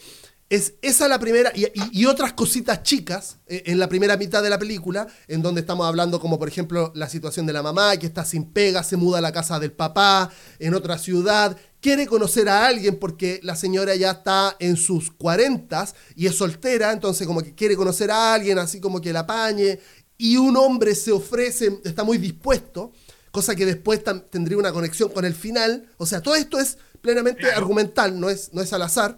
[0.52, 4.60] Es esa la primera, y, otras cositas chicas eh, en la primera mitad de la
[4.60, 8.24] película, en donde estamos hablando como por ejemplo la situación de la mamá, que está
[8.24, 10.30] sin pega, se muda a la casa del papá,
[10.60, 15.96] en otra ciudad, quiere conocer a alguien porque la señora ya está en sus cuarentas
[16.16, 19.80] y es soltera, entonces como que quiere conocer a alguien, así como que la apañe,
[20.18, 22.92] y un hombre se ofrece, está muy dispuesto,
[23.32, 25.90] cosa que después tendría una conexión con el final.
[25.98, 29.18] O sea, todo esto es plenamente argumental, no es, no es al azar.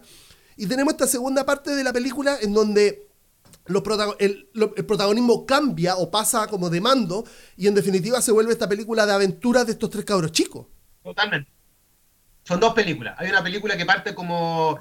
[0.56, 3.06] Y tenemos esta segunda parte de la película en donde
[4.18, 7.24] el, el, protagonismo cambia o pasa como de mando
[7.56, 10.66] y en definitiva se vuelve esta película de aventuras de estos tres cabros chicos.
[11.02, 11.50] Totalmente.
[12.44, 13.16] Son dos películas.
[13.18, 14.78] Hay una película que parte como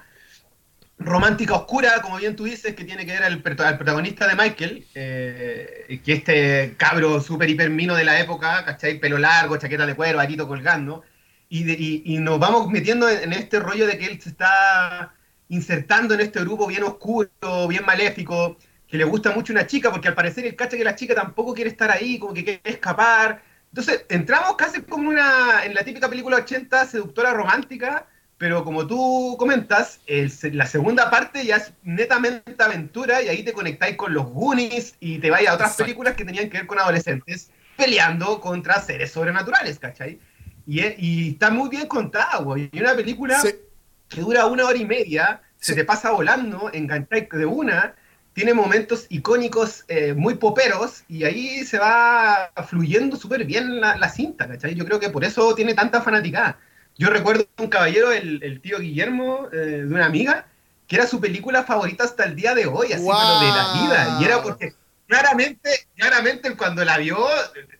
[0.97, 6.01] romántica oscura, como bien tú dices, que tiene que ver al, protagonista de Michael, eh,
[6.03, 8.99] que este cabro súper hipermino de la época, ¿cachai?
[8.99, 11.03] Pelo largo, chaqueta de cuero, arito colgando,
[11.49, 15.13] y, nos vamos metiendo en, este rollo de que él se está
[15.49, 17.29] insertando en este grupo bien oscuro,
[17.67, 20.95] bien maléfico, que le gusta mucho una chica, porque al parecer el cacha que la
[20.95, 23.43] chica tampoco quiere estar ahí, como que quiere escapar.
[23.69, 29.35] Entonces, entramos casi como una, en la típica película 80 seductora romántica, pero como tú
[29.39, 34.95] comentas, la segunda parte ya es netamente aventura y ahí te conectáis con los Goonies
[34.99, 39.11] y te vais a otras películas que tenían que ver con adolescentes peleando contra seres
[39.11, 40.19] sobrenaturales, ¿cachai?
[40.67, 42.69] Y, está muy bien contada, güey.
[42.73, 43.41] Y una película
[44.09, 47.95] que dura una hora y media, se te pasa volando, engancháis de una,
[48.33, 54.09] tiene momentos icónicos eh, muy poperos y ahí se va fluyendo súper bien la, la,
[54.09, 54.75] cinta, ¿cachai?
[54.75, 56.59] Yo creo que por eso tiene tanta fanaticada.
[56.97, 60.47] Yo recuerdo un caballero, el, tío Guillermo, eh, de una amiga,
[60.87, 64.17] que era su película favorita hasta el día de hoy, así, pero de la vida.
[64.21, 64.73] Y era porque
[65.07, 67.27] claramente, claramente cuando la vio,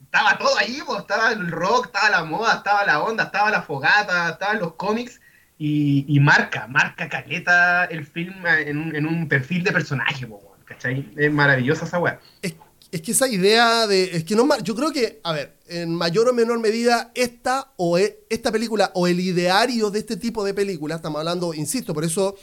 [0.02, 4.30] estaba todo ahí, estaba el rock, estaba la moda, estaba la onda, estaba la fogata,
[4.30, 5.22] estaban los cómics.
[5.58, 10.28] Y, marca, marca caleta el film en un, en un perfil de personaje,
[10.66, 11.10] ¿cachai?
[11.16, 12.20] Es maravillosa esa weá.
[12.42, 12.56] Es
[12.90, 14.16] que esa idea de.
[14.16, 14.48] Es que no.
[14.60, 18.92] Yo creo que, a ver, en mayor o menor medida, esta o e, esta película
[18.94, 22.36] o el ideario de este tipo de películas, estamos hablando, insisto, por eso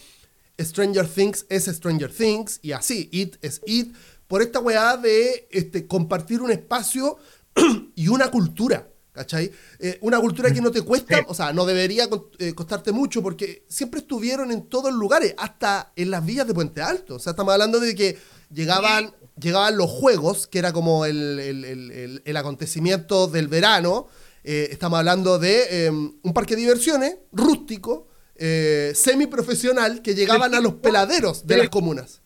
[0.60, 3.94] Stranger Things es Stranger Things y así, It es It,
[4.26, 7.18] por esta weá de este, compartir un espacio
[7.94, 8.88] y una cultura.
[9.12, 9.52] ¿Cachai?
[9.78, 13.66] Eh, una cultura que no te cuesta, o sea, no debería eh, costarte mucho porque
[13.68, 17.16] siempre estuvieron en todos los lugares, hasta en las vías de Puente Alto.
[17.16, 18.18] O sea, estamos hablando de que
[18.50, 24.08] llegaban llegaban los juegos, que era como el, acontecimiento del verano.
[24.44, 30.60] Eh, estamos hablando de em, un parque de diversiones rústico, eh, semiprofesional, que llegaban a
[30.60, 32.20] los peladeros de las comunas.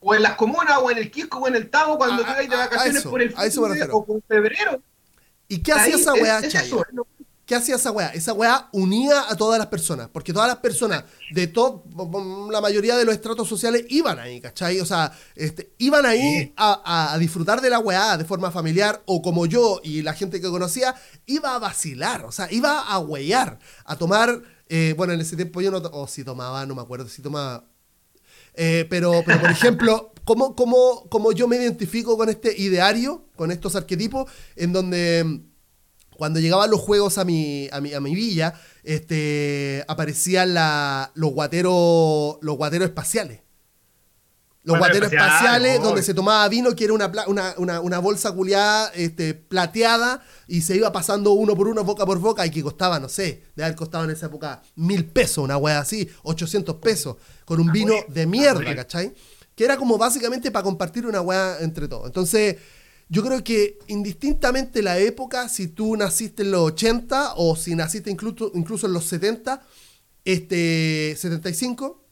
[0.00, 2.56] O en las comunas, o en el Quisco, o en el Tavo, cuando llegáis de
[2.56, 4.80] vacaciones por el fin o por febrero.
[5.48, 6.40] ¿Y qué hacía esa weá,
[7.48, 8.08] ¿Qué hacía esa weá?
[8.08, 11.82] Esa weá unía a todas las personas, porque todas las personas de todo,
[12.52, 14.78] la mayoría de los estratos sociales iban ahí, ¿cachai?
[14.80, 19.46] O sea, este, iban ahí a, disfrutar de la weá de forma familiar, o como
[19.46, 23.96] yo y la gente que conocía, iba a vacilar, o sea, iba a huear, a
[23.96, 27.22] tomar, eh, bueno, en ese tiempo yo no, o si tomaba, no me acuerdo si
[27.22, 27.64] tomaba,
[28.52, 33.50] eh, pero, pero por ejemplo, ¿cómo, cómo, ¿cómo yo me identifico con este ideario, con
[33.50, 35.47] estos arquetipos, en donde
[36.18, 38.52] cuando llegaban los juegos a mi, a mi, a mi villa,
[38.82, 43.38] este, aparecían la, los guateros los guateros espaciales.
[44.64, 47.12] Los guateros espaciales, donde se tomaba vino, que era una,
[47.56, 52.18] una, una, bolsa culiada este, plateada, y se iba pasando uno por uno, boca por
[52.18, 55.56] boca, y que costaba, no sé, de haber costado en esa época mil pesos, una
[55.56, 59.14] wea así, 800 pesos, con un vino de mierda, ¿cachai?
[59.54, 62.06] Que era como básicamente para compartir una wea entre todos.
[62.06, 62.56] Entonces,
[63.08, 68.10] yo creo que indistintamente la época, si tú naciste en los 80 o si naciste
[68.10, 69.62] incluso, incluso en los 70,
[70.24, 72.04] este 75,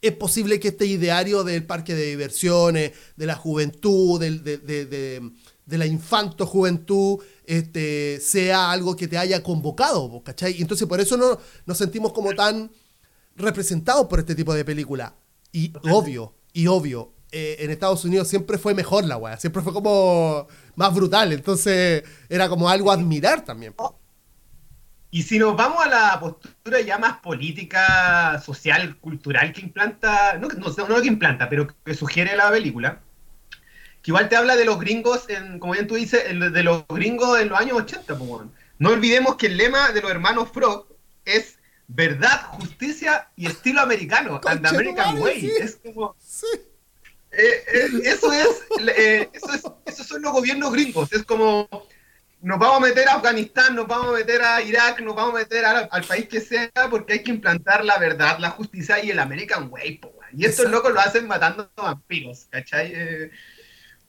[0.00, 5.32] es posible que este ideario del parque de diversiones, de la juventud, de,
[5.66, 10.56] la infanto juventud, este, sea algo que te haya convocado, ¿cachai?
[10.58, 12.70] Y entonces por eso no, nos sentimos como tan
[13.34, 15.14] representados por este tipo de película.
[15.52, 19.72] Y obvio, y obvio, eh, en Estados Unidos siempre fue mejor la weá, siempre fue
[19.72, 23.74] como más brutal, entonces era como algo a admirar también.
[25.10, 30.46] Y si nos vamos a la postura ya más política, social, cultural que implanta, no,
[30.46, 33.00] no, no que implanta, pero que sugiere la película,
[34.00, 37.40] que igual te habla de los gringos, en, como bien tú dices, de los gringos
[37.40, 38.42] en los años 80, pues,
[38.78, 40.86] no olvidemos que el lema de los hermanos Frog
[41.24, 45.50] es verdad, justicia y estilo americano, and American way.
[45.60, 46.14] Es como...
[46.20, 46.46] Sí
[47.36, 48.48] eh, eh, eso, es,
[48.96, 51.12] eh, eso es, esos son los gobiernos gringos.
[51.12, 51.68] Es como,
[52.40, 55.38] nos vamos a meter a Afganistán, nos vamos a meter a Irak, nos vamos a
[55.38, 59.18] meter al país que sea, porque hay que implantar la verdad, la justicia y el
[59.18, 60.00] American Way.
[60.36, 63.30] y estos locos lo hacen matando vampiros, ¿cachai?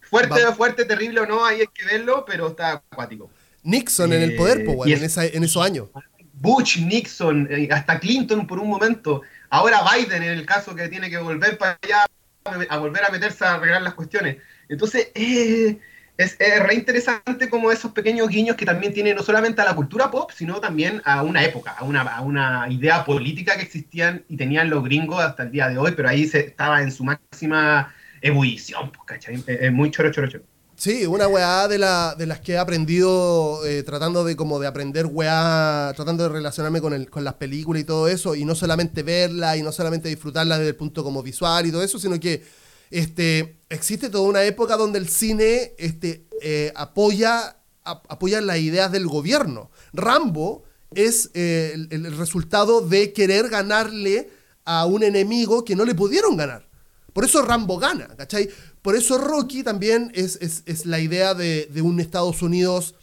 [0.02, 3.30] fuerte, fuerte, terrible o no, ahí hay que verlo, pero está acuático.
[3.64, 5.90] Nixon en el poder, po, en, en esos años.
[6.34, 9.22] Bush, Nixon, hasta Clinton por un momento.
[9.50, 12.06] Ahora Biden en el caso que tiene que volver para allá
[12.46, 14.38] a volver a meterse a arreglar las cuestiones.
[14.70, 15.80] Entonces, eh,
[16.18, 19.76] es, es re interesante como esos pequeños guiños que también tienen no solamente a la
[19.76, 24.24] cultura pop, sino también a una época, a una, a una idea política que existían
[24.30, 27.04] y tenían los gringos hasta el día de hoy, pero ahí se estaba en su
[27.04, 29.44] máxima ebullición, pues, ¿cachai?
[29.48, 30.55] Es muy choro, choro, choro.
[30.78, 35.06] Sí, una weá de, de las que he aprendido eh, tratando de como de aprender
[35.06, 39.02] weá, tratando de relacionarme con, el, con las películas y todo eso, y no solamente
[39.02, 42.44] verla y no solamente disfrutarla desde el punto como visual y todo eso, sino que
[42.92, 49.08] este, existe toda una época donde el cine este, eh, apoya, apoya las ideas del
[49.08, 49.72] gobierno.
[49.94, 54.30] Rambo es eh, el, el resultado de querer ganarle
[54.66, 56.68] a un enemigo que no le pudieron ganar.
[57.14, 58.50] Por eso Rambo gana, ¿cachai?
[58.86, 62.94] Por eso Rocky también es, la idea de, un Estados Unidos,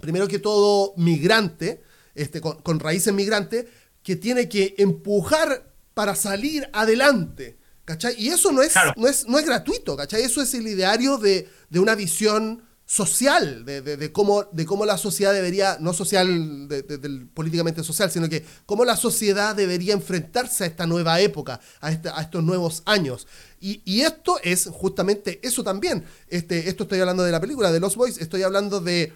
[0.00, 1.80] primero que todo, migrante,
[2.16, 3.66] este, con, raíces migrantes,
[4.02, 7.56] que tiene que empujar para salir adelante.
[7.84, 8.16] ¿Cachai?
[8.20, 10.22] Y eso no es, no es, no es gratuito, ¿cachai?
[10.22, 14.96] Eso es el ideario de, de una visión social, de, de, cómo, de cómo la
[14.96, 20.68] sociedad debería, no social, del políticamente social, sino que cómo la sociedad debería enfrentarse a
[20.68, 23.26] esta nueva época, a, estos nuevos años.
[23.60, 26.04] Y, y, esto es justamente eso también.
[26.28, 29.12] Este, esto estoy hablando de la película de Los Boys, estoy hablando de,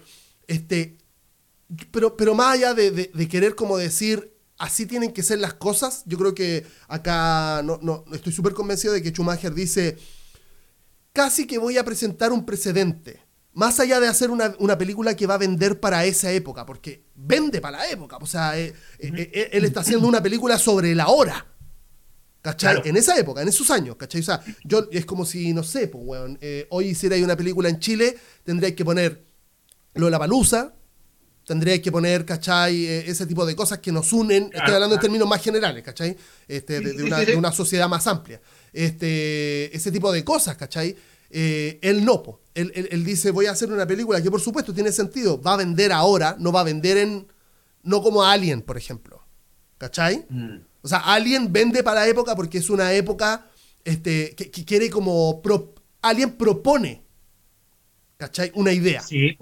[0.47, 0.97] este,
[1.91, 6.17] pero, pero más allá de, querer como decir, así tienen que ser las cosas, yo
[6.17, 9.97] creo que acá no, no estoy súper convencido de que Schumacher dice,
[11.13, 13.20] casi que voy a presentar un precedente
[13.53, 17.59] más allá de hacer una, película que va a vender para esa época, porque vende
[17.59, 21.07] para la época, o sea, eh, eh, eh, él está haciendo una película sobre la
[21.09, 21.47] hora.
[22.41, 22.81] ¿Cachai?
[22.85, 24.21] En esa época, en esos años, ¿cachai?
[24.21, 27.79] O sea, yo, es como si, no sé, pues, weón, hoy hiciera una película en
[27.79, 29.23] Chile, tendría que poner
[29.93, 30.73] lo de la palusa,
[31.45, 32.87] tendría que poner, ¿cachai?
[32.87, 36.17] ese tipo de cosas que nos unen, estoy hablando en términos más generales, ¿cachai?
[36.47, 38.41] Este, de, una, de, una, sociedad más amplia.
[38.73, 40.95] Este, ese tipo de cosas, ¿cachai?
[41.33, 45.41] Eh, él no, Él, dice, voy a hacer una película que por supuesto tiene sentido,
[45.41, 47.27] va a vender ahora, no va a vender en,
[47.83, 49.23] no como Alien, por ejemplo.
[49.77, 50.25] ¿Cachai?
[50.29, 50.57] Mm.
[50.83, 53.47] O sea, Alien vende para la época porque es una época
[53.83, 55.41] este, que, quiere como...
[56.03, 57.03] Alien propone,
[58.17, 58.51] ¿cachai?
[58.55, 59.01] Una idea.
[59.01, 59.37] Sí.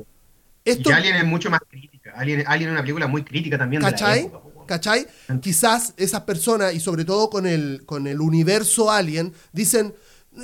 [0.65, 2.11] Esto, y Alien es mucho más crítica.
[2.15, 3.81] Alien, Alien es una película muy crítica también.
[3.81, 4.29] ¿Cachai?
[4.65, 5.07] ¿Cachai?
[5.41, 9.95] Quizás esas personas, y sobre todo con el, con el universo Alien, dicen,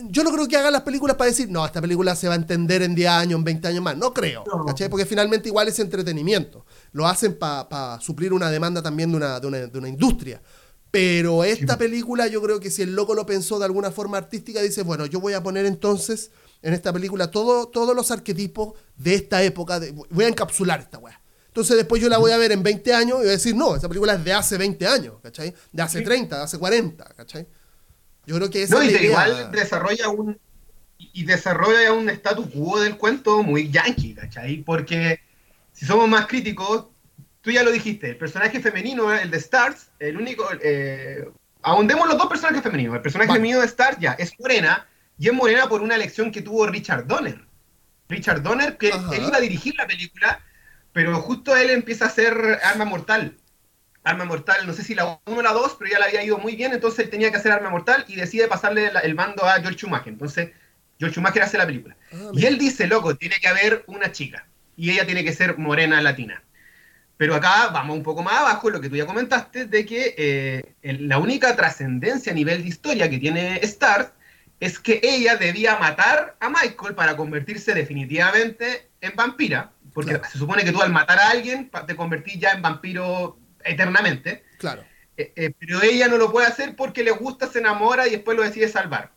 [0.09, 2.37] yo no creo que hagan las películas para decir, no, esta película se va a
[2.37, 3.97] entender en 10 años, en 20 años más.
[3.97, 4.89] No creo, ¿cachai?
[4.89, 6.65] Porque finalmente igual es entretenimiento.
[6.91, 10.41] Lo hacen para suplir una demanda también de una, de una, de una industria.
[10.91, 14.61] Pero esta película, yo creo que si el loco lo pensó de alguna forma artística,
[14.61, 16.31] dice, bueno, yo voy a poner entonces
[16.61, 21.21] en esta película todo, todos los arquetipos de esta época, voy a encapsular esta weá.
[21.47, 23.75] Entonces después yo la voy a ver en 20 años y voy a decir, no,
[23.75, 25.53] esa película es de hace 20 años, ¿cachai?
[25.71, 27.47] De hace 30, de hace 40, ¿cachai?
[28.27, 30.37] Yo creo que esa no, y igual desarrolla un
[30.97, 34.57] y desarrolla un status quo del cuento muy yankee, ¿cachai?
[34.63, 35.19] Porque
[35.73, 36.87] si somos más críticos,
[37.41, 41.29] tú ya lo dijiste, el personaje femenino, el de Stars, el único, eh,
[41.61, 45.33] ahondemos los dos personajes femeninos, el personaje femenino de Stars ya es morena, y es
[45.33, 47.45] morena por una elección que tuvo Richard Donner.
[48.09, 50.41] Richard Donner, que él iba a dirigir la película,
[50.93, 53.37] pero justo él empieza a hacer Arma Mortal.
[54.05, 56.37] Arma Mortal, no sé si la 1 o la 2, pero ya le había ido
[56.37, 59.59] muy bien, entonces él tenía que hacer Arma Mortal y decide pasarle el mando a
[59.59, 60.13] George Schumacher.
[60.13, 60.51] Entonces,
[60.99, 61.97] George Schumacher hace la película.
[62.13, 64.45] Ah, y él dice, loco, tiene que haber una chica
[64.77, 66.43] y ella tiene que ser morena latina.
[67.17, 70.75] Pero acá vamos un poco más abajo, lo que tú ya comentaste, de que eh,
[70.99, 74.13] la única trascendencia a nivel de historia que tiene Star
[74.59, 80.63] es que ella debía matar a Michael para convertirse definitivamente en vampira, porque se supone
[80.63, 84.43] que tú al matar a alguien te convertís ya en vampiro eternamente.
[84.57, 84.83] Claro.
[85.17, 88.37] Eh, eh, pero ella no lo puede hacer porque le gusta, se enamora y después
[88.37, 89.11] lo decide salvar.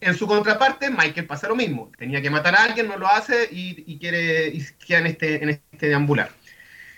[0.00, 1.90] En su contraparte, Michael pasa lo mismo.
[1.96, 5.48] Tenía que matar a alguien, no lo hace y, quiere y queda en este, en
[5.48, 6.30] este deambular.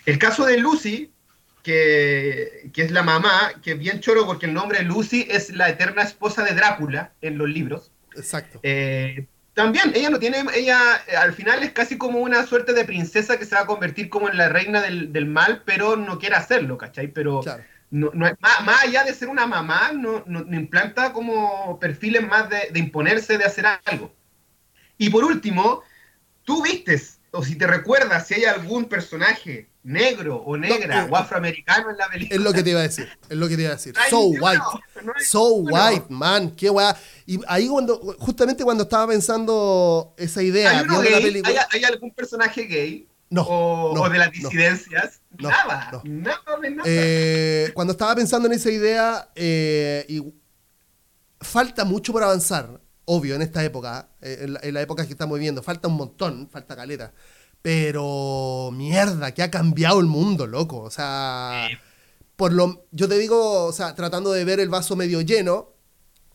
[0.05, 1.11] El caso de Lucy,
[1.63, 5.69] que, es la mamá, que es bien choro porque el nombre de Lucy es la
[5.69, 7.91] eterna esposa de Drácula en los libros.
[8.15, 8.59] Exacto.
[8.63, 9.27] Eh,
[9.57, 13.39] también, ella no tiene, ella eh, al final es casi como una suerte de princesa
[13.39, 16.77] que se va a convertir como en la reina del, mal, pero no quiere hacerlo,
[16.77, 17.07] ¿cachai?
[17.07, 17.41] Pero
[17.89, 23.39] no, más, allá de ser una mamá, no, implanta como perfiles más de, de, imponerse,
[23.39, 24.13] de hacer algo.
[24.99, 25.81] Y por último,
[26.43, 31.91] tú vistes, o si te recuerdas, si hay algún personaje negro o negra o afroamericano
[31.91, 32.35] en la película.
[32.35, 33.93] Es lo que te iba a decir, es lo que te iba a decir.
[34.09, 34.61] so white,
[35.19, 36.97] so white, man, qué weá.
[37.27, 42.63] Y ahí cuando, justamente cuando estaba pensando esa idea, ¿Hay, la película, ¿Hay, algún personaje
[42.63, 43.07] gay?
[43.29, 45.21] No, o, de las disidencias.
[45.37, 46.83] nada, nada de nada.
[46.89, 50.23] Eh, cuando estaba pensando en esa idea, eh, y
[51.39, 55.13] falta mucho por avanzar, obvio, en esta época, eh, en, la, en la época que
[55.13, 57.13] estamos viviendo, falta un montón, falta caleta.
[57.61, 60.81] Pero mierda, que ha cambiado el mundo, loco.
[60.81, 61.67] O sea,
[62.35, 65.73] por lo, yo te digo, o sea, tratando de ver el vaso medio lleno,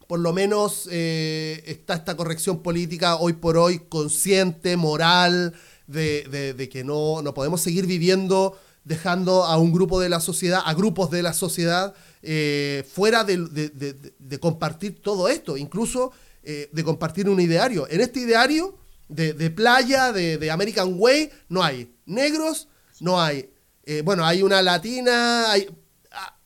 [0.09, 5.55] por lo menos eh, está esta corrección política hoy por hoy consciente, moral,
[5.87, 10.75] de, que no, no, podemos seguir viviendo dejando a un grupo de la sociedad, a
[10.75, 16.13] grupos de la sociedad, eh, fuera de, compartir todo esto, incluso
[16.45, 17.87] eh, de compartir un ideario.
[17.89, 18.77] En este ideario
[19.09, 21.95] de, playa, de, American Way, no hay.
[22.05, 22.69] Negros,
[23.01, 23.51] no hay.
[23.85, 25.69] Eh, bueno, hay una latina, hay,
[26.11, 26.37] ah,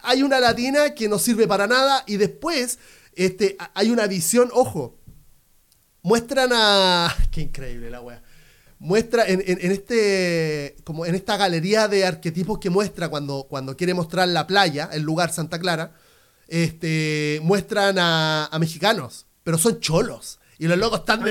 [0.00, 2.78] hay una latina que no sirve para nada y después
[3.14, 4.98] este, hay una visión, ojo,
[6.02, 7.14] muestran a...
[7.30, 8.22] Qué increíble la wea.
[8.78, 14.28] Muestra en, este, como en esta galería de arquetipos que muestra cuando, cuando quiere mostrar
[14.28, 15.94] la playa, el lugar Santa Clara,
[16.46, 20.40] este, muestran a mexicanos, pero son cholos.
[20.58, 21.24] Y los locos están,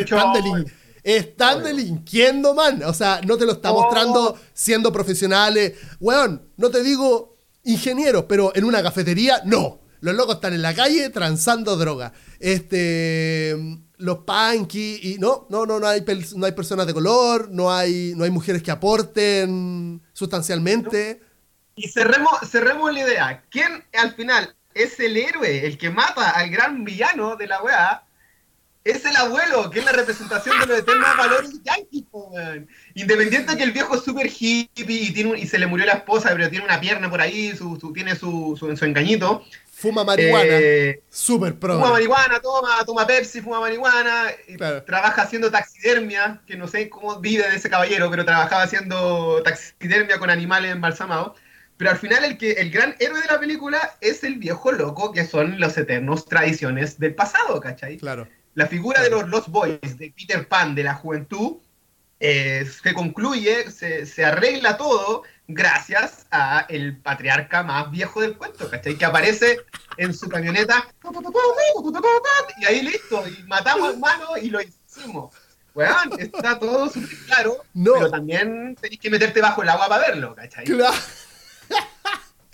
[1.03, 2.82] están, delinquiendo, man.
[2.86, 4.38] O sea, no te lo está mostrando oh.
[4.53, 5.74] siendo profesionales.
[5.99, 7.36] Weón, no te digo
[7.66, 9.82] ingenieros, pero en una cafetería, no.
[9.99, 12.13] Los locos están en la calle transando droga.
[12.39, 13.53] Este.
[13.97, 16.05] Los punky y no, no, no, no hay,
[16.38, 21.22] no hay personas de color, no hay, no hay mujeres que aporten sustancialmente.
[21.76, 23.43] Y cerremos, cerremos la idea.
[23.49, 28.05] ¿Quién al final es el héroe, el que mata al gran villano de la weá?
[28.86, 32.03] Es el abuelo, que es la representación de los eternos valores yankees,
[32.93, 35.93] Independiente de que el viejo es súper hippie y, tiene y se le murió la
[35.93, 39.43] esposa, pero tiene una pierna por ahí, su, tiene su, su, engañito.
[39.71, 40.45] Fuma marihuana.
[40.47, 41.73] Eh, súper pro.
[41.73, 44.27] Fuma marihuana, toma, toma Pepsi, fuma marihuana.
[44.86, 50.19] Trabaja haciendo taxidermia, que no sé cómo vive de ese caballero, pero trabajaba haciendo taxidermia
[50.19, 51.31] con animales embalsamados.
[51.77, 55.11] Pero al final el, que, el gran héroe de la película es el viejo loco,
[55.11, 57.97] que son los eternos tradiciones del pasado, ¿cachai?
[57.97, 58.27] Claro.
[58.56, 61.58] La figura de los Lost Boys, de Peter Pan, de la juventud,
[62.20, 68.97] eh, se concluye, se, arregla todo gracias a el patriarca más viejo del cuento, ¿cachai?
[68.97, 69.60] Que aparece
[69.97, 70.88] en su camioneta
[72.58, 75.34] y ahí listo, y matamos hermano y lo hicimos.
[75.74, 80.34] Weón, está todo súper claro, pero también tenés que meterte bajo el agua para verlo,
[80.34, 80.64] ¿cachai?
[80.64, 80.95] Claro.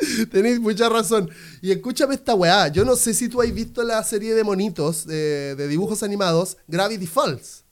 [0.32, 1.30] Tenéis mucha razón.
[1.62, 2.68] Y escúchame esta weá.
[2.70, 7.08] Yo no sé si tú has visto la serie de monitos de, dibujos animados Gravity
[7.08, 7.64] Falls.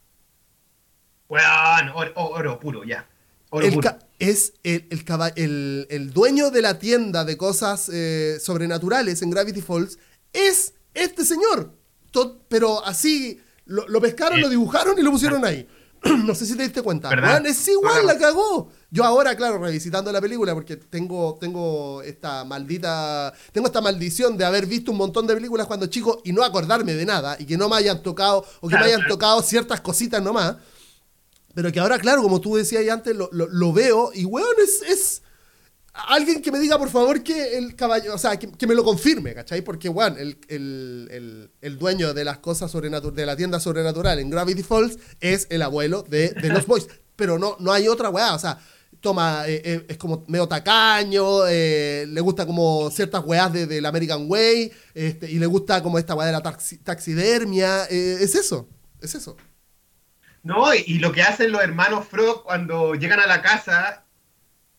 [1.28, 3.08] Weón, oro, puro, ya.
[4.20, 9.98] Es el, el, dueño de la tienda de cosas eh, sobrenaturales en Gravity Falls.
[10.34, 11.74] Es este señor.
[12.48, 15.68] pero así lo, pescaron, lo dibujaron y lo pusieron ahí.
[16.26, 17.10] no sé si te diste cuenta.
[17.45, 18.70] es igual, la cagó.
[18.91, 23.34] Yo ahora, claro, revisitando la película, porque tengo, tengo esta maldita.
[23.52, 26.93] Tengo esta maldición de haber visto un montón de películas cuando chico y no acordarme
[26.93, 27.36] de nada.
[27.39, 30.56] Y que no me hayan tocado, o que me hayan tocado ciertas cositas nomás.
[31.54, 34.56] Pero que ahora, claro, como tú decías antes, lo, veo y, weón,
[34.88, 35.22] es
[36.08, 39.34] alguien que me diga, por favor, que el caballo, o sea, que, me lo confirme,
[39.34, 39.62] ¿cachai?
[39.62, 44.97] Porque, bueno, el, dueño de las cosas sobrenaturales, de la tienda sobrenatural en Gravity Falls
[45.20, 46.88] es el abuelo de, los boys.
[47.16, 48.60] Pero no, no hay otra weá, o sea,
[49.02, 53.86] toma, eh, eh, es como medio tacaño, eh, le gusta como ciertas weás de, del
[53.86, 56.41] American Way, este, y le gusta como esta weá de la
[56.84, 58.70] taxidermia, es eso,
[59.02, 59.38] es eso.
[60.43, 64.06] No, y lo que hacen los hermanos Frog cuando llegan a la casa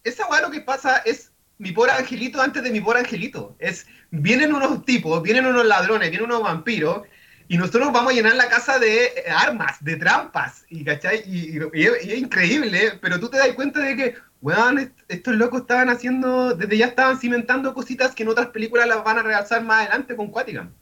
[0.05, 3.55] esa weá lo que pasa es mi pobre angelito antes de mi pobre angelito.
[3.59, 7.03] Es, vienen unos tipos, vienen unos ladrones, vienen unos vampiros,
[7.49, 11.25] y nosotros vamos a llenar la casa de eh, armas, de trampas, y, ¿cachai?
[11.27, 16.55] Y, es increíble, pero tú te das cuenta de que, weón, estos locos estaban haciendo,
[16.55, 20.15] desde ya estaban cimentando cositas que en otras películas las van a realzar más adelante
[20.15, 20.73] con Quaticam.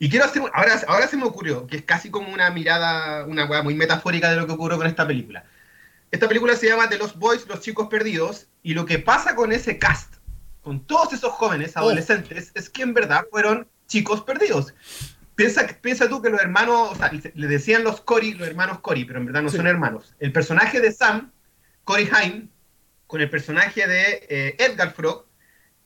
[0.00, 3.44] Y quiero hacer, ahora, ahora se me ocurrió, que es casi como una mirada, una
[3.44, 5.44] weá muy metafórica de lo que ocurrió con esta película.
[6.10, 9.52] Esta película se llama The Lost Boys, Los Chicos Perdidos, y lo que pasa con
[9.52, 10.14] ese cast,
[10.60, 11.80] con todos esos jóvenes oh.
[11.80, 14.74] adolescentes, es que en verdad fueron chicos perdidos.
[15.34, 19.04] Piensa, piensa tú que los hermanos, o sea, le decían los Cory, los hermanos Cory,
[19.04, 20.14] pero en verdad no son hermanos.
[20.18, 21.32] El personaje de Sam,
[21.84, 22.50] Cory Haim,
[23.06, 25.26] con el personaje de eh, Edgar Frog,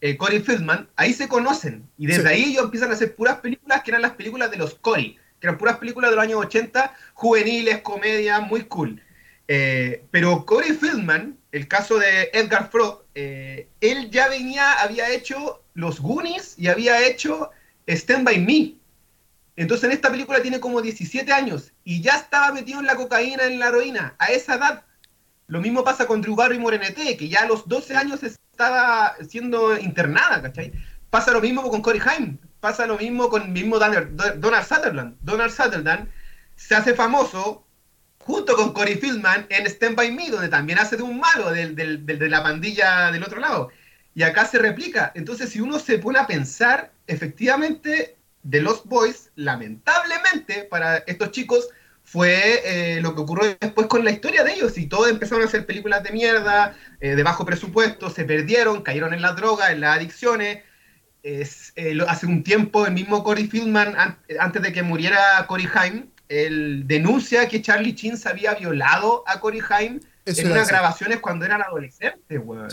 [0.00, 1.88] eh, Cory Feldman, ahí se conocen.
[1.96, 4.74] Y desde ahí ellos empiezan a hacer puras películas que eran las películas de los
[4.74, 9.00] Cory, que eran puras películas de los años 80, juveniles, comedia, muy cool.
[9.48, 15.62] Eh, pero Corey Feldman, el caso de Edgar Frog, eh, él ya venía, había hecho
[15.74, 17.50] Los Goonies y había hecho
[17.86, 18.74] Stand By Me.
[19.56, 23.44] Entonces en esta película tiene como 17 años y ya estaba metido en la cocaína,
[23.44, 24.84] en la heroína, a esa edad.
[25.46, 29.78] Lo mismo pasa con Drew Barry Morenete, que ya a los 12 años estaba siendo
[29.78, 30.72] internada, ¿cachai?
[31.10, 35.16] Pasa lo mismo con Corey Haim, pasa lo mismo con mismo Donald Sutherland.
[35.20, 36.08] Donald Sutherland
[36.56, 37.63] se hace famoso
[38.26, 42.28] junto con Corey Fieldman en Stand By Me, donde también hace de un malo de
[42.30, 43.70] la pandilla del otro lado.
[44.14, 45.12] Y acá se replica.
[45.14, 48.16] Entonces, si uno se pone a pensar, efectivamente,
[48.48, 51.68] The Lost Boys, lamentablemente para estos chicos,
[52.02, 54.78] fue eh, lo que ocurrió después con la historia de ellos.
[54.78, 59.12] Y todos empezaron a hacer películas de mierda, eh, de bajo presupuesto, se perdieron, cayeron
[59.12, 60.62] en la droga, en las adicciones.
[61.22, 66.10] Es, eh, hace un tiempo, el mismo Corey Fieldman, antes de que muriera Corey Haim,
[66.28, 71.44] él denuncia que Charlie Chin se había violado a Cory Haim en unas grabaciones cuando
[71.44, 72.68] eran adolescentes, weón.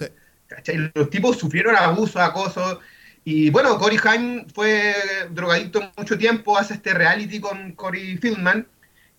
[0.94, 2.80] Los tipos sufrieron abuso, acoso.
[3.24, 4.96] Y bueno, Cory Haim fue
[5.30, 8.68] drogadicto mucho tiempo, hace este reality con Cory Fieldman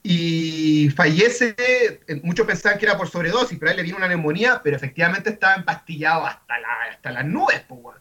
[0.02, 1.54] y fallece.
[2.22, 5.30] Muchos pensaban que era por sobredosis, pero a él le vino una neumonía, pero efectivamente
[5.30, 7.96] estaba empastillado hasta, la, hasta las nubes, pues,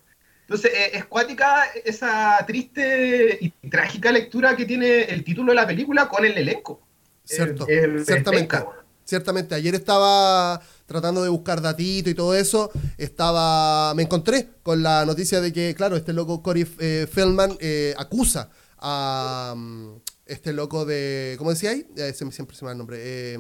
[0.52, 5.66] entonces, eh, es cuática esa triste y trágica lectura que tiene el título de la
[5.66, 6.82] película con el elenco.
[7.24, 7.66] Cierto,
[8.06, 8.58] ciertamente.
[9.06, 15.06] Ciertamente, ayer estaba tratando de buscar datito y todo eso, estaba, me encontré con la
[15.06, 20.86] noticia de que, claro, este loco Cory eh, Feldman eh, acusa a, mm, este loco
[20.86, 21.86] de, ¿cómo decía ahí?
[22.14, 22.98] siempre se me da el nombre.
[23.02, 23.38] Eh,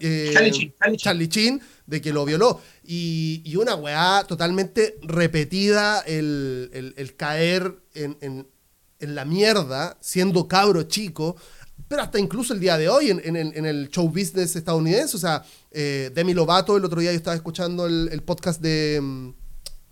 [0.00, 0.32] eh,
[0.96, 2.60] Charlie, Chin, de que lo violó.
[2.84, 8.46] Y, una weá totalmente repetida, el, caer en,
[9.00, 11.36] la mierda, siendo cabro chico,
[11.88, 15.16] pero hasta incluso el día de hoy en, el show business estadounidense.
[15.16, 19.30] O sea, eh, Demi Lovato, el otro día yo estaba escuchando el podcast de mm,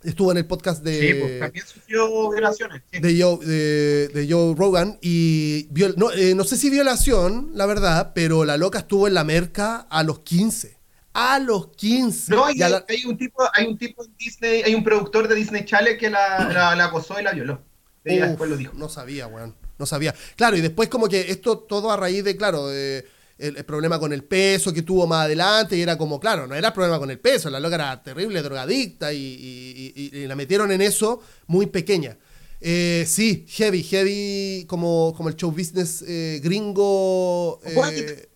[0.07, 1.01] estuvo en el podcast de.
[1.01, 2.83] Sí, pues también sufrió violaciones.
[2.91, 4.99] De, Joe, de, Joe Rogan.
[5.03, 9.25] Y no, eh, no, sé si violación, la verdad, pero la loca estuvo en la
[9.25, 10.77] merca a los 15.
[11.13, 12.33] A los 15.
[12.33, 15.65] No, hay, hay, un tipo, hay un tipo en Disney, hay un productor de Disney
[15.65, 17.63] Channel que la, la, acosó y la violó.
[18.05, 18.73] Ella después lo dijo.
[18.77, 19.55] No sabía, weón.
[19.79, 20.15] No sabía.
[20.37, 23.07] Claro, y después como que esto todo a raíz de, claro, de
[23.39, 26.69] el, problema con el peso que tuvo más adelante y era como, claro, no era
[26.69, 31.21] el problema con el peso, la loca era terrible, drogadicta y, la metieron en eso
[31.47, 32.17] muy pequeña.
[32.61, 38.29] Eh, sí, heavy, heavy como, como el show business eh, gringo eh,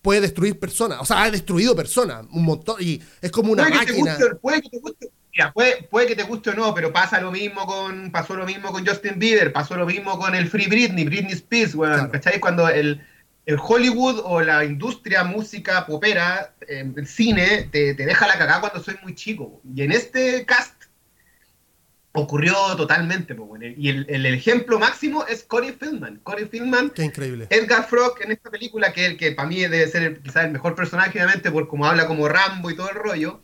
[0.00, 4.16] puede destruir personas, o sea, ha destruido personas un montón y es como una máquina.
[4.40, 5.10] puede que te guste
[5.52, 8.72] puede, puede, que te guste o no, pero pasa lo mismo con, pasó lo mismo
[8.72, 12.40] con Justin Bieber, pasó lo mismo con el Free Britney, Britney Spears, bueno, ¿cachai?
[12.40, 13.00] Cuando el,
[13.48, 18.60] el, Hollywood o la industria música popera, eh, el cine, te, te, deja la cagada
[18.60, 19.60] cuando soy muy chico.
[19.74, 20.78] Y en este cast
[22.12, 23.36] ocurrió totalmente.
[23.76, 26.20] y el, el, ejemplo máximo es Corey Feldman.
[26.22, 27.46] Corey Feldman, Qué increíble.
[27.50, 31.18] Edgar Frog en esta película, que, que para mí debe ser quizás el mejor personaje,
[31.18, 33.42] obviamente, por cómo habla como Rambo y todo el rollo.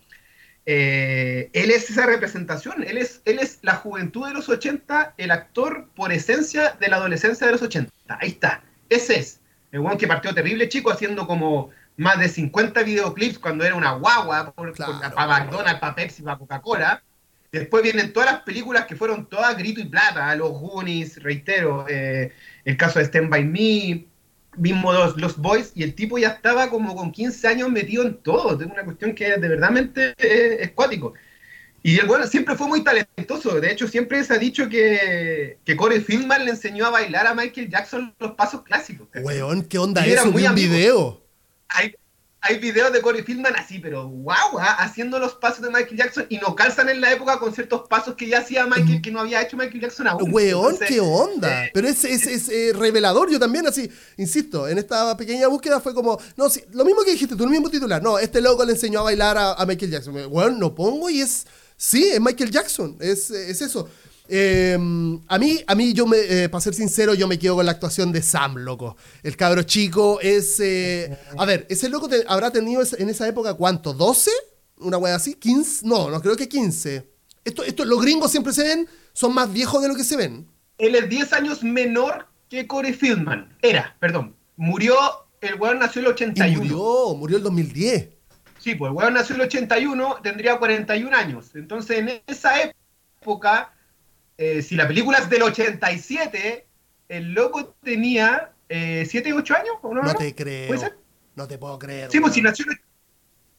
[0.67, 5.31] Eh, él es esa representación, él es, él es la juventud de los 80, el
[5.31, 7.93] actor por esencia de la adolescencia de los 80.
[8.09, 9.41] Ahí está, ese es.
[9.75, 13.95] El one que partió terrible chico haciendo como más de 50 videoclips cuando era una
[13.95, 17.03] guagua por, para McDonald's, para Pepsi, para Coca-Cola.
[17.51, 22.33] Después vienen todas las películas que fueron todas grito y plata, Los Goonies, reitero, eh,
[22.65, 24.07] el caso de Stand By Me,
[24.57, 28.19] mismo los, los Boys, y el tipo ya estaba como con 15 años metido en
[28.19, 28.61] todo.
[28.61, 31.15] Es una cuestión que de verdadmente es, cuático.
[31.87, 33.61] Y el bueno siempre fue muy talentoso.
[33.61, 37.35] De hecho, siempre se ha dicho que, que Corey Feldman le enseñó a bailar a
[37.35, 39.07] Michael Jackson los pasos clásicos.
[39.15, 40.33] Weón, ¿qué onda eso?
[40.33, 41.23] Muy un video.
[41.69, 41.95] Hay,
[42.41, 44.77] hay videos de Corey Feldman así, pero wow, ¿ah?
[44.79, 48.15] haciendo los pasos de Michael Jackson y no calzan en la época con ciertos pasos
[48.15, 50.33] que ya hacía Michael, que no había hecho Michael Jackson aún.
[50.33, 51.67] Weón, qué onda.
[51.67, 55.81] Eh, pero es, es, es eh, revelador, yo también así, insisto, en esta pequeña búsqueda
[55.81, 58.65] fue como, no, sí, lo mismo que dijiste tú, el mismo titular, no, este loco
[58.65, 60.15] le enseñó a bailar a, Michael Jackson.
[60.31, 61.47] Weón, no pongo y es,
[61.77, 63.89] sí, es Michael Jackson, es, es eso.
[64.27, 67.67] Em, a mí, a mí yo me, eh, para ser sincero, yo me quedo con
[67.67, 68.97] la actuación de Sam, loco.
[69.23, 70.59] El cabro chico es...
[70.61, 74.29] Eh, a ver, ese loco habrá tenido en esa época cuánto, ¿12?
[74.79, 75.83] Una wea así, ¿15?
[75.83, 77.11] No, no creo que 15.
[77.45, 80.49] Esto, esto, los gringos siempre se ven, son más viejos de lo que se ven.
[80.79, 83.57] Él es 10 años menor que Corey Fieldman.
[83.61, 84.35] Era, perdón.
[84.57, 84.97] Murió,
[85.43, 86.59] el weón nació el 81.
[86.59, 88.09] murió, murió el 2010.
[88.65, 91.55] Sí, pues el weón nació el 81, tendría 41 años.
[91.55, 93.75] Entonces en esa época
[94.37, 96.67] eh, si la película es del 87,
[97.09, 99.75] el loco tenía eh, 7, 8 años.
[99.83, 100.75] ¿o no, no te creo.
[101.37, 102.11] No te puedo creer.
[102.11, 102.65] Sí, pues si nació,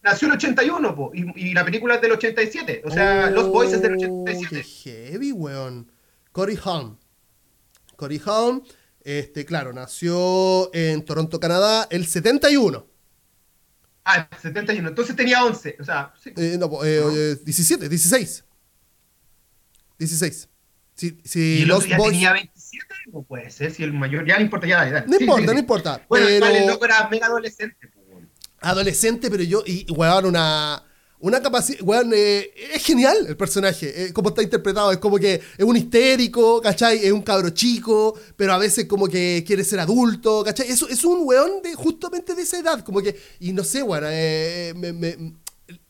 [0.01, 2.81] nació en el 81, po, y, y, la película es del 87.
[2.85, 4.47] O sea, Los Boys es del 87.
[4.49, 5.91] Qué heavy, weón.
[6.31, 6.97] Cory Haim.
[7.95, 8.61] Cory Haim,
[9.01, 12.85] este, claro, nació en Toronto, Canadá, el 71.
[14.05, 14.87] Ah, el 71.
[14.87, 15.77] Entonces tenía 11.
[15.79, 16.31] O sea, sí.
[16.37, 18.45] eh, no, eh, 17, 16.
[19.97, 20.49] 16.
[20.93, 22.85] Si, si ¿Y los ya tenía 27?
[23.11, 24.25] No puede ser, si el mayor.
[24.25, 25.07] Ya no importa, ya, dale.
[25.07, 26.05] No importa, no importa.
[26.07, 26.45] Bueno, pero...
[26.45, 27.89] el loco era mega adolescente.
[28.61, 29.63] Adolescente, pero yo.
[29.65, 30.83] Y, weón, una.
[31.19, 31.79] Una capacidad.
[31.81, 34.05] Weón, eh, es genial el personaje.
[34.05, 34.91] Eh, como está interpretado.
[34.91, 37.05] Es como que es un histérico, ¿cachai?
[37.05, 40.69] Es un cabro chico, pero a veces como que quiere ser adulto, ¿cachai?
[40.69, 42.83] Es, es un weón de, justamente de esa edad.
[42.83, 43.19] Como que.
[43.39, 44.03] Y no sé, weón.
[44.07, 45.33] Eh, me, me,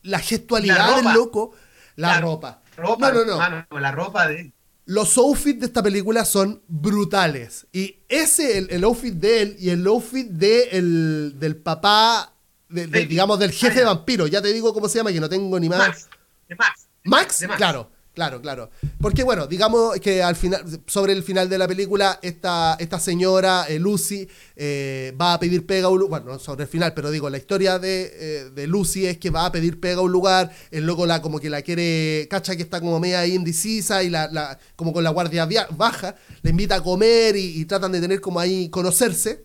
[0.02, 1.52] la gestualidad del loco.
[1.96, 2.62] La, la ropa.
[2.76, 3.12] ropa.
[3.12, 3.80] No, no, no.
[3.80, 4.52] la ropa de
[4.86, 7.66] los outfits de esta película son brutales.
[7.72, 12.35] Y ese, el, outfit de él y el outfit de el, del papá,
[12.68, 15.68] digamos, del jefe de vampiro, ya te digo cómo se llama, que no tengo ni
[15.68, 15.78] más.
[15.78, 16.08] Max.
[16.58, 16.86] Max.
[17.04, 17.90] Max, claro.
[18.16, 18.70] Claro, claro.
[18.98, 23.66] Porque bueno, digamos que al final, sobre el final de la película, esta, esta señora,
[23.68, 26.22] eh, Lucy, eh, va a pedir pega a un lugar.
[26.22, 29.52] Bueno, sobre el final, pero digo, la historia de, eh, Lucy es que va a
[29.52, 32.80] pedir pega a un lugar, el loco la como que la quiere, cacha que está
[32.80, 35.46] como media indecisa y la, como con la guardia
[35.76, 39.44] baja, le invita a comer y, y tratan de tener como ahí conocerse.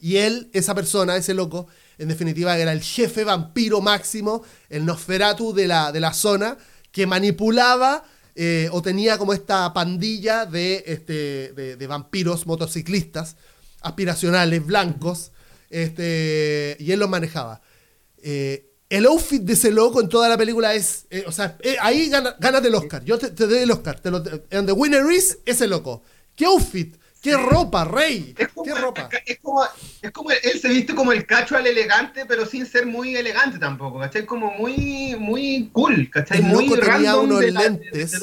[0.00, 1.66] Y él, esa persona, ese loco,
[2.02, 6.58] en definitiva era el jefe vampiro máximo, el Nosferatu de la, de la zona
[6.90, 13.36] que manipulaba eh, o tenía como esta pandilla de, este, de, vampiros motociclistas
[13.80, 15.32] aspiracionales, blancos,
[15.70, 17.60] este, y él los manejaba.
[18.22, 22.08] Eh, el outfit de ese loco en toda la película es, eh, o sea, ahí
[22.10, 23.04] ganas del Oscar.
[23.04, 24.00] Yo te, doy el Oscar.
[24.00, 26.02] Te the winner is ese loco.
[26.36, 26.96] ¿Qué outfit?
[27.22, 28.34] ¿Qué ropa, rey?
[28.36, 29.08] ¿Qué ropa?
[29.24, 29.62] Es como,
[30.02, 33.60] es como, él se viste como el cacho al elegante, pero sin ser muy elegante
[33.60, 34.26] tampoco, ¿cachai?
[34.26, 36.38] Como muy, muy cool, ¿cachai?
[36.38, 38.20] El muy loco tenía unos lentes.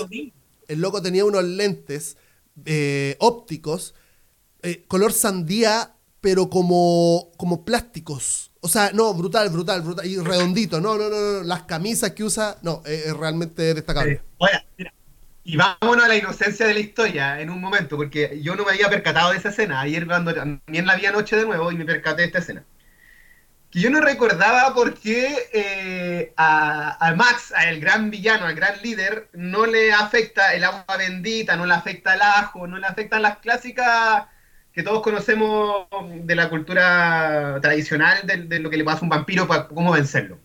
[0.67, 2.17] el loco tenía unos lentes
[2.65, 3.95] eh, ópticos,
[4.63, 8.51] eh, color sandía, pero como, como plásticos.
[8.59, 10.05] O sea, no, brutal, brutal, brutal.
[10.05, 10.81] Y redondito.
[10.81, 11.43] No, no, no, no.
[11.43, 14.21] Las camisas que usa, no, es, realmente destacable.
[14.39, 14.93] Oye, mira,
[15.43, 18.71] y vámonos a la inocencia de la historia en un momento, porque yo no me
[18.71, 19.81] había percatado de esa escena.
[19.81, 22.63] Ayer cuando también la vi anoche de nuevo y me percaté de esta escena.
[23.71, 29.29] Que yo no recordaba por qué eh, a, Max, al gran villano, al gran líder,
[29.33, 33.37] no le afecta el agua bendita, no le afecta el ajo, no le afectan las
[33.37, 34.25] clásicas
[34.73, 35.87] que todos conocemos
[36.23, 39.91] de la cultura tradicional de, de lo que le pasa a un vampiro para cómo
[39.91, 40.39] vencerlo.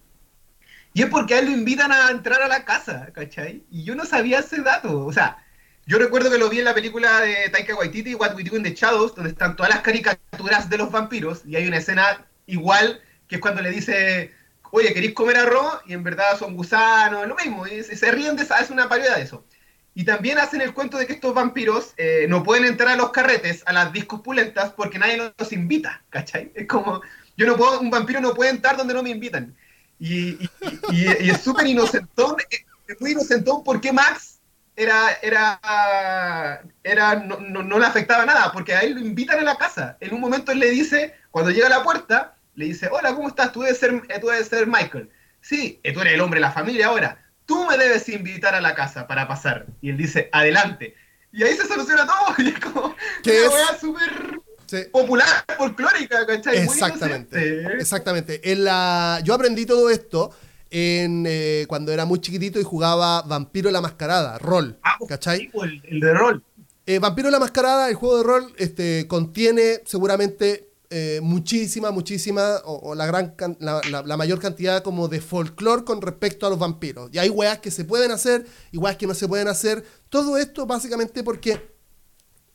[0.94, 3.64] Y es porque a él lo invitan a entrar a la casa, ¿cachai?
[3.68, 5.04] Y yo no sabía ese dato.
[5.04, 5.44] O sea,
[5.86, 8.62] yo recuerdo que lo vi en la película de Taika Waititi, What We Do in
[8.62, 11.42] the Shadows, donde están todas las caricaturas de los vampiros.
[11.44, 14.32] Y hay una escena igual, que es cuando le dice,
[14.70, 15.80] oye, ¿queréis comer arroz?
[15.84, 17.66] Y en verdad son gusanos, lo mismo.
[17.66, 19.44] Y se ríen de esa, es una parodia de eso.
[19.94, 23.10] Y también hacen el cuento de que estos vampiros eh, no pueden entrar a los
[23.10, 26.52] carretes, a las discos pulentas, porque nadie los invita, ¿cachai?
[26.54, 27.02] Es como,
[27.36, 29.56] yo no puedo, un vampiro no puede entrar donde no me invitan.
[30.04, 30.50] Y,
[30.92, 32.36] es súper inocentón,
[32.86, 34.38] es muy inocentón porque Max
[34.76, 39.56] era, era, era no, no, le afectaba nada, porque a él lo invitan a la
[39.56, 39.96] casa.
[40.00, 43.28] En un momento él le dice, cuando llega a la puerta, le dice, hola, ¿cómo
[43.28, 43.50] estás?
[43.52, 45.08] Tú debes ser, tú debes ser Michael.
[45.40, 47.24] Sí, tú eres el hombre de la familia ahora.
[47.46, 49.64] Tú me debes invitar a la casa para pasar.
[49.80, 50.94] Y él dice, adelante.
[51.32, 52.34] Y ahí se soluciona todo.
[52.38, 53.80] Y es como ¿Qué una es?
[54.82, 56.58] Popular, folclórica, ¿cachai?
[56.58, 57.64] Exactamente.
[57.78, 58.52] Exactamente.
[58.52, 59.20] En la...
[59.24, 60.30] Yo aprendí todo esto
[60.70, 64.78] en, eh, cuando era muy chiquitito y jugaba Vampiro la Mascarada, rol.
[64.82, 65.50] Ah, pues, ¿Cachai?
[65.84, 66.42] el, de rol.
[66.86, 72.94] Eh, Vampiro la Mascarada, el juego de rol, este, contiene seguramente eh, muchísima, muchísima, o,
[72.94, 77.08] la, gran, la, mayor cantidad como de folclore con respecto a los vampiros.
[77.12, 79.84] Y hay weas que se pueden hacer y weas que no se pueden hacer.
[80.08, 81.74] Todo esto básicamente porque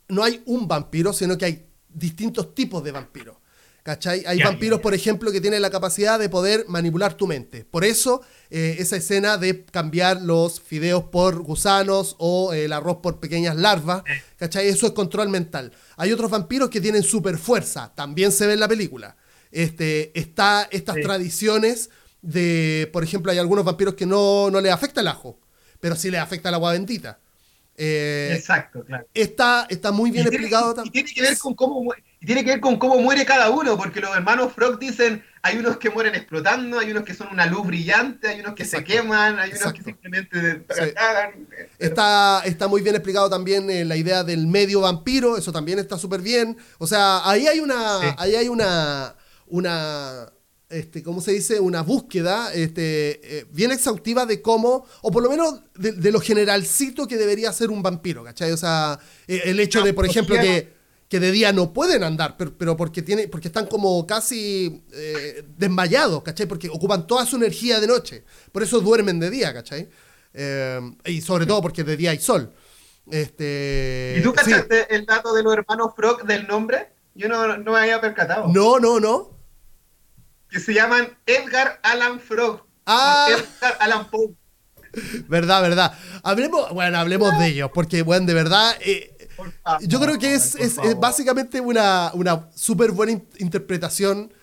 [0.09, 1.68] no hay un vampiro, sino que hay
[1.99, 3.37] distintos tipos de vampiros.
[3.83, 4.23] ¿Cachai?
[4.27, 7.65] Hay vampiros, por ejemplo, que tienen la capacidad de poder manipular tu mente.
[7.65, 13.19] Por eso, eh, esa escena de cambiar los fideos por gusanos o el arroz por
[13.19, 14.03] pequeñas larvas,
[14.35, 14.67] ¿cachai?
[14.67, 15.71] Eso es control mental.
[15.95, 19.15] Hay otros vampiros que tienen super fuerza, también se ve en la película.
[19.51, 21.89] Este, está estas tradiciones
[22.21, 25.39] de, por ejemplo, hay algunos vampiros que no, no les afecta el ajo,
[25.79, 27.19] pero sí les afecta el agua bendita.
[27.81, 29.07] Eh, Exacto, claro.
[29.13, 30.89] Está, está muy bien explicado también.
[30.89, 34.01] Y tiene que ver con cómo tiene que ver con cómo muere cada uno, porque
[34.01, 37.65] los hermanos Frog dicen, hay unos que mueren explotando, hay unos que son una luz
[37.65, 40.65] brillante, hay unos que se queman, hay unos que simplemente
[41.77, 45.97] Está, está muy bien explicado también eh, la idea del medio vampiro, eso también está
[45.97, 46.57] súper bien.
[46.77, 49.15] O sea, ahí hay una, ahí hay una,
[49.47, 50.29] una
[50.69, 51.59] este, ¿cómo se dice?
[51.59, 57.07] Una búsqueda este, eh, bien exhaustiva de cómo, o por lo menos de, lo generalcito
[57.07, 58.51] que debería ser un vampiro, ¿cachai?
[58.51, 60.71] O sea, eh, el hecho de, por ejemplo, que,
[61.09, 66.21] que, de día no pueden andar, pero, porque, tiene, porque están como casi eh, desmayados,
[66.21, 66.45] ¿cachai?
[66.45, 68.23] Porque ocupan toda su energía de noche.
[68.51, 69.89] Por eso duermen de día, ¿cachai?
[71.05, 72.53] y sobre todo porque de día hay sol.
[73.09, 76.93] Este, ¿Y tú cachaste el dato de los hermanos Frog del nombre?
[77.15, 78.47] Yo no, no me había percatado.
[78.47, 79.38] No, no, no
[80.49, 82.65] que se llaman Edgar Allan Frog.
[82.85, 83.27] Ah.
[83.29, 84.33] Edgar Allan Poe.
[85.27, 85.97] Verdad, verdad.
[86.23, 89.15] Hablemos, bueno, hablemos de ellos, porque, bueno, de verdad, eh,
[89.81, 94.33] yo creo que es, es, básicamente una, una súper buena interpretación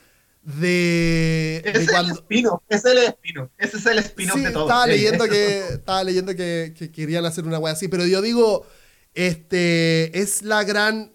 [0.42, 4.66] de, ese Es el espino, ese es el espino, ese es el espino de todo.
[4.66, 8.64] Estaba leyendo, que, estaba leyendo que, querían hacer una wea así, pero yo digo,
[9.14, 11.12] este, es la gran,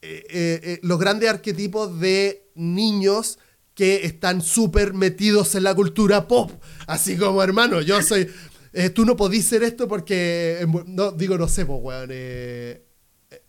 [0.00, 3.38] eh, eh, los grandes arquetipos de niños
[3.74, 6.50] que están súper metidos en la cultura pop.
[6.86, 8.30] Así como, hermano, yo soy...
[8.72, 10.66] Eh, tú no podís ser esto porque...
[10.86, 12.08] No, digo, no sé, pues, weón.
[12.12, 12.84] Eh,
[13.30, 13.42] eh,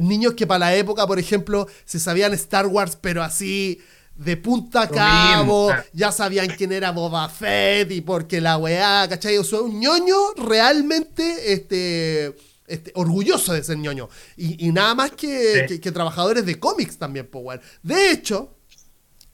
[0.00, 3.80] niños que para la época, por ejemplo, se sabían Star Wars, pero así
[4.14, 9.38] de punta a cabo, ya sabían quién era Boba Fett y porque la weá, ¿cachai?
[9.38, 14.10] O sea, un ñoño realmente este, este, orgulloso de ser ñoño.
[14.36, 17.60] Y, nada más que, que, trabajadores de cómics también, pues, weón.
[17.82, 18.59] De hecho,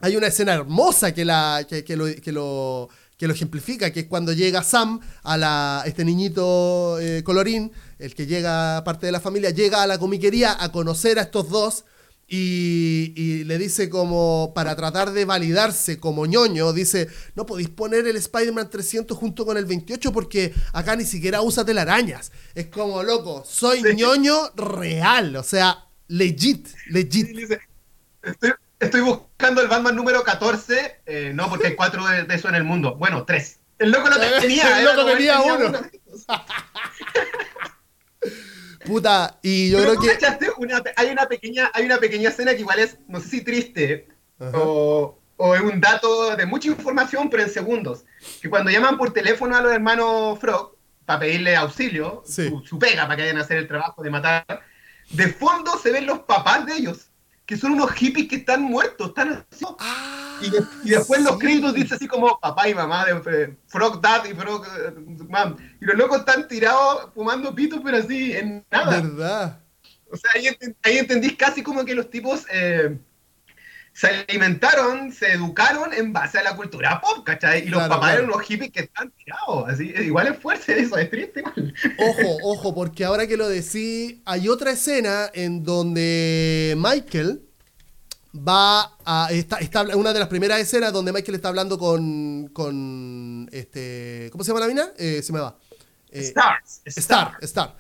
[0.07, 2.89] hay una escena hermosa que, la, que, lo, que, lo,
[3.19, 8.15] que lo ejemplifica, que es cuando llega Sam, a la, este niñito eh, colorín, el
[8.15, 11.85] que llega parte de la familia, llega a la comiquería a conocer a estos dos
[12.29, 18.17] y, le dice como, para tratar de validarse como ñoño, dice, no podéis poner el
[18.17, 22.31] Spider-Man 300 junto con el 28 porque acá ni siquiera usa telarañas.
[22.55, 27.29] Es como, loco, soy ñoño real, o sea, legit, legit.
[28.23, 31.01] estoy, Estoy buscando el Batman número 14.
[31.07, 32.97] Eh, no, porque hay cuatro de, eso en el mundo.
[32.97, 33.61] Bueno, tres.
[33.79, 34.79] El loco no tenía.
[34.79, 35.73] el loco tenía, uno.
[38.85, 40.19] Puta, y yo creo que.
[40.97, 44.09] hay, una pequeña, hay una pequeña escena que igual es, no sé si triste,
[44.39, 48.05] o, o, es un dato de mucha información, pero en segundos.
[48.41, 53.03] Que cuando llaman por teléfono a los hermanos Frog para pedirle auxilio, su, su, pega
[53.05, 54.63] para que vayan a hacer el trabajo de matar,
[55.11, 57.11] de fondo se ven los papás de ellos
[57.47, 59.65] que son unos hippies que están muertos, están así.
[59.79, 64.35] Ah, y, después los créditos dice así como papá y mamá de Frog Dad y
[64.35, 64.93] Frog eh,
[65.29, 65.57] Mom.
[65.81, 69.01] Y los locos están tirados fumando pitos, pero así, en nada.
[69.01, 69.61] ¿Verdad?
[70.11, 72.99] O sea, ahí, entendís casi como que los tipos eh,
[73.97, 77.67] se alimentaron, se educaron en base a la cultura pop, ¿cachai?
[77.67, 81.09] Y los papás eran unos hippies que están tirados, así, igual es fuerte eso, es
[81.09, 81.43] triste
[81.99, 87.41] Ojo, ojo, porque ahora que lo decís, hay otra escena en donde Michael
[88.37, 89.29] va a.
[89.31, 92.51] Está, está, una de las primeras escenas donde Michael está hablando con.
[92.53, 94.29] con este.
[94.31, 94.91] ¿Cómo se llama la mina?
[94.99, 95.57] Eh, se me va.
[96.11, 96.83] Eh, Stars.
[96.85, 97.75] Star, Star.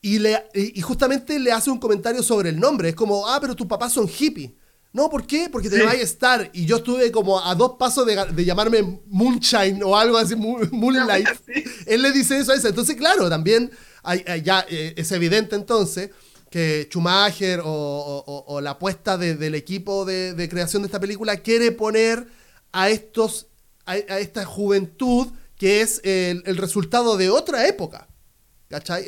[0.00, 2.88] Y, le, y, justamente le hace un comentario sobre el nombre.
[2.88, 4.50] Es como, ah, pero tus papás son hippies.
[4.92, 5.48] No, ¿por qué?
[5.50, 5.82] Porque te sí.
[5.82, 6.50] llamáis Star.
[6.52, 11.28] Y yo estuve como a dos pasos de, de llamarme Moonshine o algo así, Moonlight.
[11.86, 12.68] Él le dice eso a esa.
[12.68, 13.70] Entonces, claro, también
[14.02, 16.10] hay, ya eh, es evidente entonces
[16.50, 22.26] que Schumacher o, la apuesta del equipo de, creación de esta película quiere poner
[22.72, 23.48] a estos
[23.84, 28.08] a, esta juventud que es el, resultado de otra época.
[28.68, 29.06] ¿Cachai?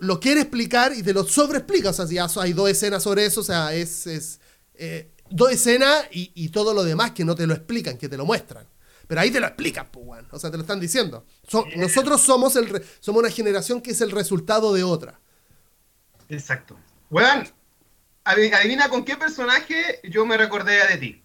[0.00, 1.90] lo, quiere explicar y te lo sobreexplica.
[1.90, 4.40] O sea, ya hay dos escenas sobre eso, o sea, es, es
[4.74, 8.24] eh, dos escenas y, todo lo demás que no te lo explican, que te lo
[8.24, 8.66] muestran.
[9.06, 11.26] Pero ahí te lo explican, pues, O sea, te lo están diciendo.
[11.76, 15.20] nosotros somos, el, somos una generación que es el resultado de otra.
[16.28, 16.78] Exacto.
[17.10, 17.46] Weón,
[18.24, 21.24] adivina con qué personaje yo me recordé de ti.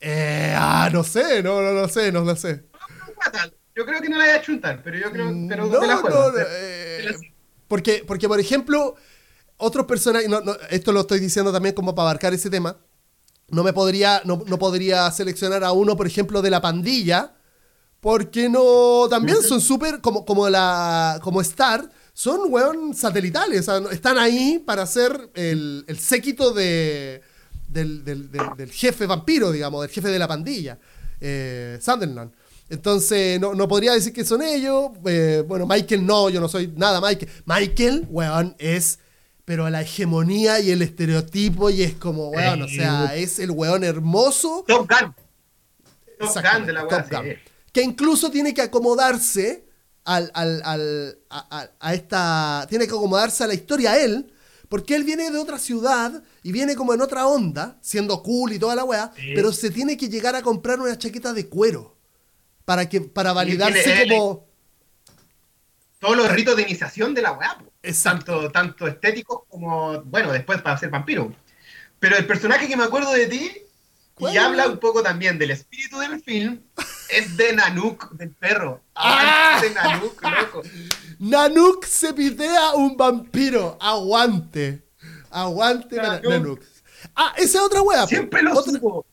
[0.00, 2.64] Eh, ah, no sé, no, no, no sé, no lo sé.
[3.74, 6.30] Yo creo que no la voy a chuntar, pero yo creo pero no, la juego.
[6.30, 7.10] No, eh,
[7.66, 8.96] porque, porque, por ejemplo,
[9.56, 10.40] otros personajes, no,
[10.70, 12.76] esto lo estoy diciendo también como para abarcar ese tema,
[13.48, 17.34] no me podría, no, no podría seleccionar a uno, por ejemplo, de la pandilla,
[18.00, 23.68] porque no, también son súper, como, como, la, como Star, son, weón, satelitales.
[23.90, 27.22] están ahí para ser el, el séquito de,
[27.68, 30.78] del, del, del, jefe vampiro, digamos, del jefe de la pandilla,
[31.20, 32.32] eh, Sunderland.
[32.70, 34.90] Entonces, no, no, podría decir que son ellos.
[35.06, 37.30] Eh, bueno, Michael no, yo no soy nada Michael.
[37.44, 38.98] Michael, weón, es,
[39.44, 43.84] pero la hegemonía y el estereotipo, y es como, weón, o sea, es el weón
[43.84, 44.64] hermoso.
[44.66, 45.14] Top Gun.
[46.18, 47.36] Top Gun de la weón.
[47.72, 49.64] Que incluso tiene que acomodarse
[50.04, 52.66] al, al, a, esta.
[52.68, 54.32] Tiene que acomodarse a la historia a él,
[54.68, 58.58] porque él viene de otra ciudad y viene como en otra onda, siendo cool y
[58.58, 61.96] toda la weá, pero se tiene que llegar a comprar una chaqueta de cuero
[62.64, 64.46] para, que, para validarse como.
[65.98, 67.58] Todos los ritos de iniciación de la weá,
[68.02, 71.32] tanto, tanto estéticos como, bueno, después para ser vampiro.
[71.98, 73.52] Pero el personaje que me acuerdo de ti,
[74.18, 76.60] y habla un poco también del espíritu del film,
[77.10, 78.80] es de Nanook, del perro.
[78.94, 79.58] ¡Ah!
[79.60, 80.62] De Nanook, loco.
[81.18, 83.76] Nanook se pidea un vampiro.
[83.80, 84.84] Aguante.
[85.30, 86.60] Aguante Nanook.
[87.14, 88.06] Ah, esa es otra wea.
[88.06, 89.06] Siempre lo supo.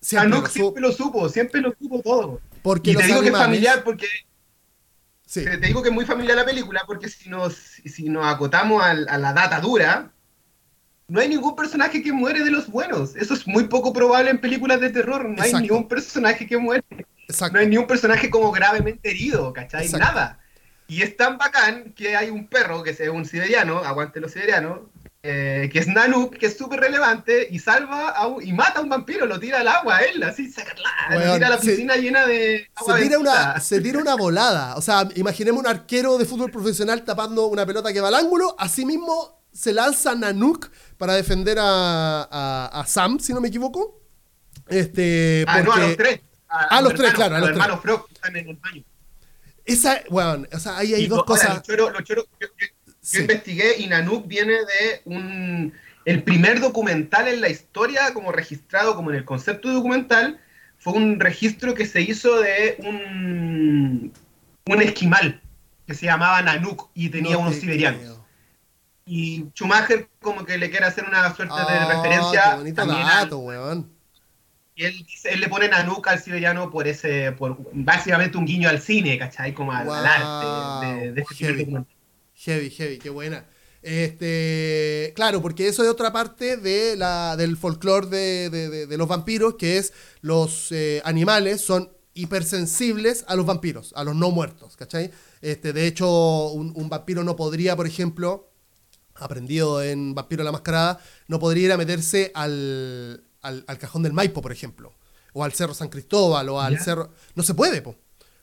[0.00, 2.40] Siempre Nanook siempre lo supo, siempre lo supo todo.
[2.62, 4.06] Porque y te digo que es familiar porque.
[5.32, 8.90] Te, digo que es muy familiar la película porque si nos, si nos acotamos a,
[8.90, 10.12] a la data dura,
[11.08, 13.14] no hay ningún personaje que muere de los buenos.
[13.16, 15.28] Eso es muy poco probable en películas de terror.
[15.28, 16.84] No hay ningún personaje que muere.
[17.52, 19.88] No hay ni un personaje como gravemente herido, ¿cachai?
[19.90, 20.40] Nada.
[20.86, 24.80] Y es tan bacán que hay un perro que es un siberiano, aguante los siberianos,
[25.26, 29.24] eh, que es Nanook, que es súper relevante y salva y mata a un vampiro,
[29.24, 30.52] lo tira al agua él, así,
[31.10, 32.98] lo tira a la piscina llena de agua.
[32.98, 34.76] Se tira, una, se tira una volada.
[34.76, 38.54] O sea, imaginemos un arquero de fútbol profesional tapando una pelota que va al ángulo,
[38.58, 44.02] así mismo se lanza Nanook para defender a, a, Sam, si no me equivoco.
[44.68, 46.20] Este, Ah, no, a los tres.
[46.48, 47.36] A, los tres, claro.
[47.36, 48.84] A los, hermanos Frog están en el baño.
[49.64, 51.62] Esa, bueno, o sea, ahí hay dos cosas.
[51.66, 51.90] yo,
[53.12, 55.72] investigué y Nanook viene de un.
[56.04, 60.38] El primer documental en la historia, como registrado como en el concepto de documental,
[60.78, 64.12] fue un registro que se hizo de un,
[64.66, 65.40] un esquimal
[65.86, 68.20] que se llamaba Nanook y tenía unos siberianos.
[69.06, 72.58] Y Schumacher como que le quiere hacer una suerte de ah, referencia.
[72.62, 73.90] Qué también dato, weón.
[74.76, 78.80] Y él, él le pone Nanook al siberiano por ese, por básicamente un guiño al
[78.80, 79.54] cine, ¿cachai?
[79.54, 81.86] Como al, arte de, de este heavy.
[82.44, 83.46] Heavy, heavy, qué buena.
[83.82, 89.08] Este, claro, porque eso es otra parte de la, del folclore de, de, de, los
[89.08, 89.92] vampiros, que es
[90.22, 95.10] los eh, animales son hipersensibles a los vampiros, a los no muertos, ¿cachai?
[95.42, 98.50] Este, de hecho, un, un vampiro no podría, por ejemplo,
[99.16, 104.40] aprendido en Vampiro la Mascarada, no podría ir a meterse al, al, cajón del Maipo,
[104.40, 104.94] por ejemplo,
[105.32, 107.12] o al Cerro San Cristóbal, o al Cerro...
[107.34, 107.96] No se puede, po.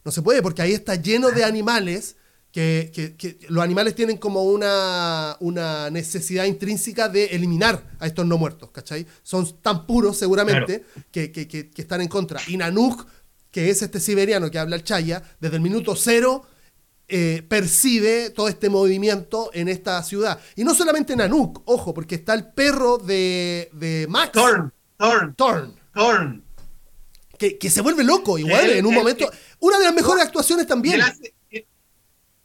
[0.03, 2.15] No se puede, porque ahí está lleno de animales
[2.51, 8.37] que, que, los animales tienen como una, una, necesidad intrínseca de eliminar a estos no
[8.37, 9.07] muertos, ¿cachai?
[9.23, 12.41] Son tan puros seguramente que, que, están en contra.
[12.47, 13.07] Y Nanook,
[13.51, 16.45] que es este siberiano que habla el Chaya, desde el minuto cero
[17.07, 20.39] eh, percibe todo este movimiento en esta ciudad.
[20.55, 24.33] Y no solamente Nanook, ojo, porque está el perro de, de Max.
[24.33, 24.73] Thorn.
[24.97, 25.75] Thorn.
[25.93, 26.43] Thorn.
[27.37, 29.31] Que, que se vuelve loco igual en un momento.
[29.59, 31.01] una de las mejores actuaciones también.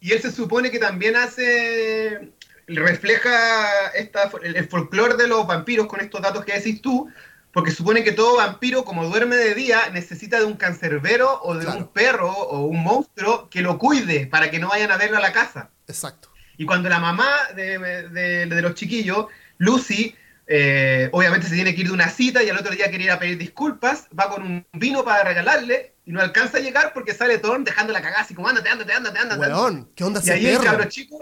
[0.06, 2.32] Y él se supone que también hace
[2.68, 7.08] refleja esta, el, el folclore de los vampiros con estos datos que decís tú,
[7.52, 11.64] porque supone que todo vampiro, como duerme de día, necesita de un cancerbero o de
[11.64, 11.78] Claro.
[11.78, 15.20] un perro o un monstruo que lo cuide para que no vayan a verlo a
[15.20, 15.70] la casa.
[15.88, 16.30] Exacto.
[16.58, 17.78] Y cuando la mamá de,
[18.10, 19.26] de- de los chiquillos,
[19.58, 20.14] Lucy,
[20.46, 23.10] eh, obviamente se tiene que ir de una cita y al otro día quiere ir
[23.10, 27.14] a pedir disculpas, va con un vino para regalarle y no alcanza a llegar porque
[27.14, 29.40] sale Thorn dejando la cagada así como ándate, ándate, ándate, ándate.
[29.40, 31.18] Weón, ¿qué onda Y ahí el cabro chico.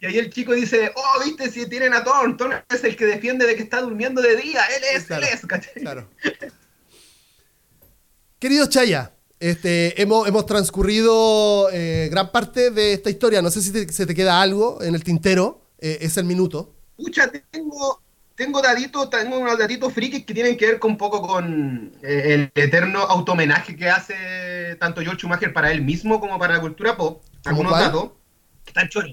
[0.00, 3.04] Y ahí el chico dice, oh, viste, si tienen a Thorn, Thorn es el que
[3.06, 5.74] defiende de que está durmiendo de día, él es, Claro, él es, ¿cachai?
[5.74, 6.08] Claro.
[8.38, 13.42] Querido Chaya, este, hemos, hemos transcurrido eh, gran parte de esta historia.
[13.42, 15.62] No sé si te- se te queda algo en el tintero.
[15.80, 16.74] eh, es el minuto.
[16.96, 18.02] Pucha, tengo,
[18.38, 22.48] tengo datitos, tengo unos datitos frikis que tienen que ver con un poco con eh,
[22.54, 26.96] el eterno automenaje que hace tanto George Schumacher para él mismo como para la cultura
[26.96, 27.22] pop.
[27.42, 27.84] ¿Cómo Algunos cuál?
[27.84, 28.10] datos.
[28.72, 29.08] Tan choro.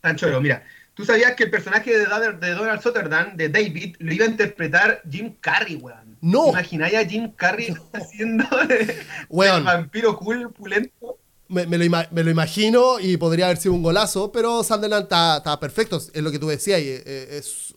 [0.00, 0.64] Tan choro, mira.
[0.94, 5.34] ¿Tú sabías que el personaje de, Donald- Sutherland, de David, lo iba a interpretar Jim
[5.40, 6.16] Carrey, weón?
[6.20, 6.48] No.
[6.48, 8.98] ¿Imagináis a Jim Carrey haciendo de,
[9.28, 9.58] Weón.
[9.58, 11.18] el vampiro cool, pulento?
[11.48, 15.04] Me, me lo ima- me lo imagino y podría haber sido un golazo, pero Sunderland
[15.04, 16.80] está, perfecto, es lo que tú decías.
[16.80, 17.74] y, eh, es-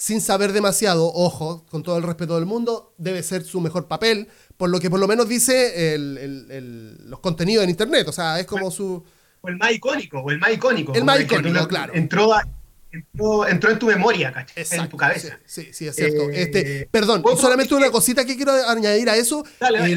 [0.00, 4.28] sin saber demasiado, ojo, con todo el respeto del mundo, debe ser su mejor papel,
[4.56, 8.06] por lo que por lo menos dice el- el- el- los contenidos en internet.
[8.06, 9.04] O sea, es como su.
[9.40, 10.94] O el más icónico, o el más icónico.
[10.94, 11.94] El más icónico, entró- claro.
[11.94, 12.46] Entró, a-
[12.92, 14.54] entró, entró en tu memoria, ¿cachai?
[14.62, 15.38] Exacto, En tu cabeza.
[15.44, 16.22] Sí, sí, es cierto.
[16.30, 19.44] Eh, este, perdón, ¿puedo- solamente una cosita que quiero añadir a eso.
[19.58, 19.92] Dale, dale,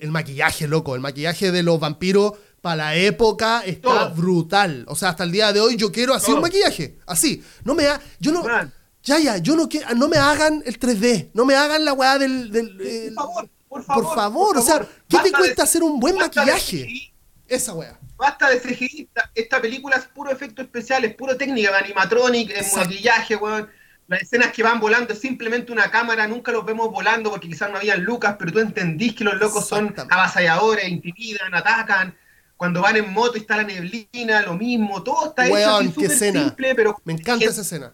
[0.00, 0.94] el, maquillaje, loco.
[0.94, 4.14] El maquillaje de los vampiros para la época está Todo.
[4.14, 4.84] brutal.
[4.88, 6.36] O sea, hasta el día de hoy yo quiero así Todo.
[6.36, 6.98] un maquillaje.
[7.06, 7.42] Así.
[7.64, 8.42] No me ha, yo no.
[8.42, 8.72] Juan.
[9.04, 9.94] Ya, ya, yo no quiero.
[9.94, 11.30] No me hagan el 3D.
[11.34, 12.50] No me hagan la weá del.
[12.50, 14.04] del- el- Por favor, por favor.
[14.04, 14.78] por favor, o sea,
[15.08, 17.12] ¿qué te cuesta de- hacer un buen maquillaje?
[17.46, 17.98] Esa weá.
[18.16, 19.02] Basta de CGI.
[19.08, 23.68] Esta, esta película es puro efecto especial, es puro técnica de animatronic, es maquillaje, weón.
[24.06, 27.70] Las escenas que van volando es simplemente una cámara, nunca los vemos volando porque quizás
[27.70, 32.14] no habían lucas, pero tú entendís que los locos son avasalladores, intimidan, atacan.
[32.56, 36.44] Cuando van en moto está la neblina, lo mismo, todo está hecho así qué escena.
[36.44, 37.92] simple, pero Me encanta esa escena.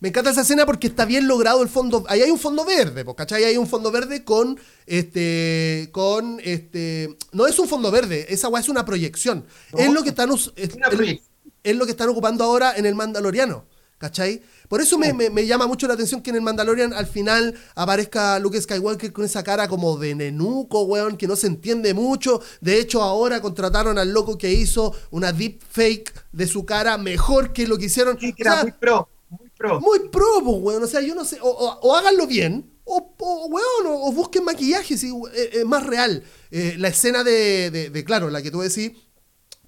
[0.00, 2.04] Me encanta esa escena porque está bien logrado el fondo.
[2.08, 3.44] Ahí hay un fondo verde, ¿cachai?
[3.44, 5.88] Hay un fondo verde con este.
[5.92, 7.16] con este.
[7.32, 9.44] No es un fondo verde, esa weá es una proyección.
[9.72, 11.28] No, es lo que están es, una es- proyección.
[11.62, 13.64] es lo que están ocupando ahora en el Mandaloriano.
[13.96, 14.42] ¿Cachai?
[14.68, 17.54] Por eso me, me- me llama mucho la atención que en el Mandalorian al final
[17.74, 22.42] aparezca Luke Skywalker con esa cara como de nenuco, weón, que no se entiende mucho.
[22.60, 27.52] De hecho, ahora contrataron al loco que hizo una deep fake de su cara mejor
[27.54, 28.18] que lo que hicieron.
[28.20, 29.08] Sí, que O era sea, muy pro,
[29.80, 30.82] muy pro, po, weón.
[30.82, 31.38] O sea, yo no sé.
[31.42, 32.70] O, háganlo bien.
[32.84, 34.96] O, o, weón, o, busquen maquillaje.
[34.98, 36.22] sí, eh, eh, más real.
[36.50, 38.92] Eh, la escena de, de- de, claro, la que tú decís.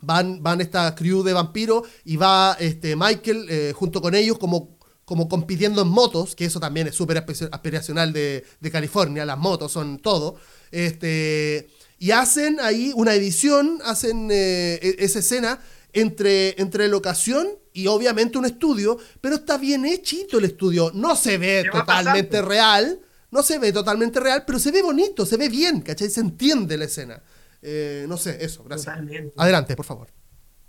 [0.03, 4.78] Van, van esta crew de vampiros y va este, Michael eh, junto con ellos como,
[5.07, 7.16] como compitiendo en motos, que eso también es súper
[7.51, 10.37] aspiracional de, de California, las motos son todo.
[10.70, 11.68] Este,
[11.99, 15.61] y hacen ahí una edición, hacen e- esa escena
[15.95, 20.91] entre, entre locación y obviamente un estudio, pero está bien hechito el estudio.
[20.95, 22.49] No se ve ¿Qué va totalmente pasando?
[22.49, 23.01] real,
[23.31, 26.09] no se ve totalmente real, pero se ve bonito, se ve bien, ¿cachai?
[26.09, 27.22] Se entiende la escena.
[27.61, 28.87] Eh, no sé, eso, gracias.
[28.95, 29.35] Totalmente.
[29.37, 30.09] Adelante, por favor.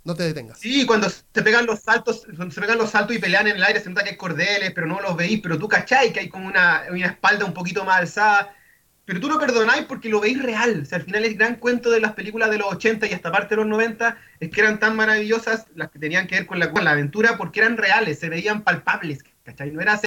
[0.04, 0.58] No te detengas.
[0.58, 3.62] Sí, cuando se pegan los saltos, cuando se pegan los saltos y pelean en el
[3.64, 6.28] aire, se nota que hay cordeles, pero no los veis, pero tú cacháis que hay
[6.28, 8.54] como una, una espalda un poquito más alzada.
[9.08, 10.82] Pero tú lo perdonáis porque lo veis real.
[10.82, 13.32] O sea, al final el gran cuento de las películas de los 80 y hasta
[13.32, 16.58] parte de los 90 es que eran tan maravillosas las que tenían que ver con
[16.58, 19.70] la, con la aventura porque eran reales, se veían palpables, ¿cachai?
[19.70, 19.98] No era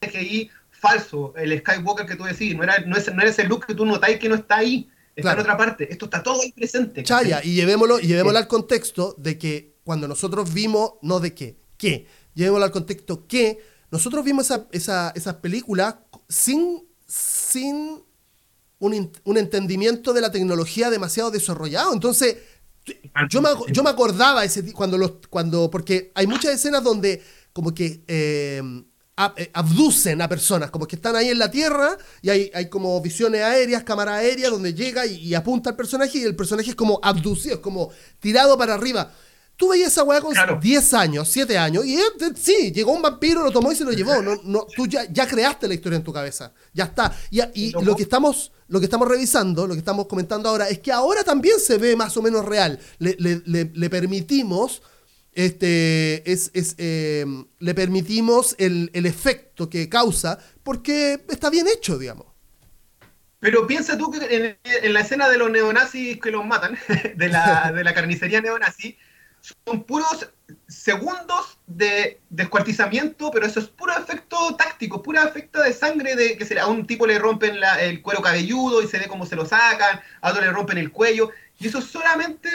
[0.00, 3.66] CGI falso, el Skywalker que tú decís, no era, no es, no era ese look
[3.66, 5.40] que tú notáis que no está ahí, está Claro.
[5.40, 5.92] en otra parte.
[5.92, 7.02] Esto está todo ahí presente.
[7.02, 7.24] ¿cachai?
[7.24, 11.58] Chaya, y llevémoslo, y llevémoslo al contexto de que cuando nosotros vimos, no de qué,
[11.76, 13.58] qué, llevémoslo al contexto que
[13.90, 18.08] nosotros vimos esa, esa, esas películas sin, sin
[18.80, 21.92] un, un entendimiento de la tecnología demasiado desarrollado.
[21.92, 22.36] Entonces,
[23.28, 27.22] yo me, yo me acordaba ese cuando los cuando porque hay muchas escenas donde
[27.52, 28.02] como que
[29.16, 32.68] ab- eh, abducen a personas, como que están ahí en la tierra y hay, hay
[32.68, 36.70] como visiones aéreas, cámara aérea donde llega y, y apunta al personaje y el personaje
[36.70, 39.12] es como abducido, es como tirado para arriba.
[39.60, 40.58] Tú veías esa weá con Claro.
[40.58, 42.02] 10 años, 7 años, y eh,
[42.34, 44.22] sí, llegó un vampiro, lo tomó y se lo llevó.
[44.22, 46.54] No, no, tú ya, ya creaste la historia en tu cabeza.
[46.72, 47.14] Ya está.
[47.30, 50.90] Y, lo que estamos, lo que estamos revisando, lo que estamos comentando ahora, es que
[50.90, 52.78] ahora también se ve más o menos real.
[52.98, 54.80] Le, le- le- le permitimos
[55.32, 57.26] este, es, es eh,
[57.58, 62.26] le permitimos el, el efecto que causa porque está bien hecho, digamos.
[63.40, 66.78] Pero piensa tú que en, la escena de los neonazis que los matan,
[67.16, 68.96] de la, de la carnicería neonazi,
[69.40, 70.28] son puros
[70.68, 76.58] segundos de descuartizamiento, pero eso es puro efecto táctico, puro efecto de sangre, de que
[76.58, 80.00] a un tipo le rompen el cuero cabelludo y se ve cómo se lo sacan,
[80.20, 82.48] a otro le rompen el cuello, y eso es solamente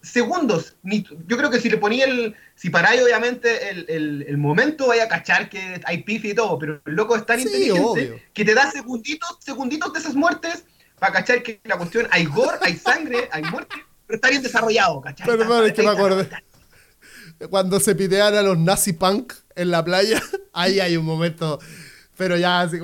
[0.00, 0.76] segundos.
[0.82, 5.08] Yo creo que si le ponía el, si paráis obviamente el, el, momento, vaya a
[5.08, 8.70] cachar que hay pifi y todo, pero el loco es tan inteligente que te da
[8.70, 10.64] segunditos, segunditos de esas muertes
[10.98, 13.76] para cachar que la cuestión hay gore, hay sangre, hay muerte,
[14.08, 15.26] pero está bien desarrollado, ¿cachai?
[15.26, 16.28] Pero es que me acordé.
[17.50, 20.20] Cuando se pitean a los nazi punk en la playa,
[20.54, 21.60] ahí hay un momento.
[22.16, 22.78] Pero ya, así,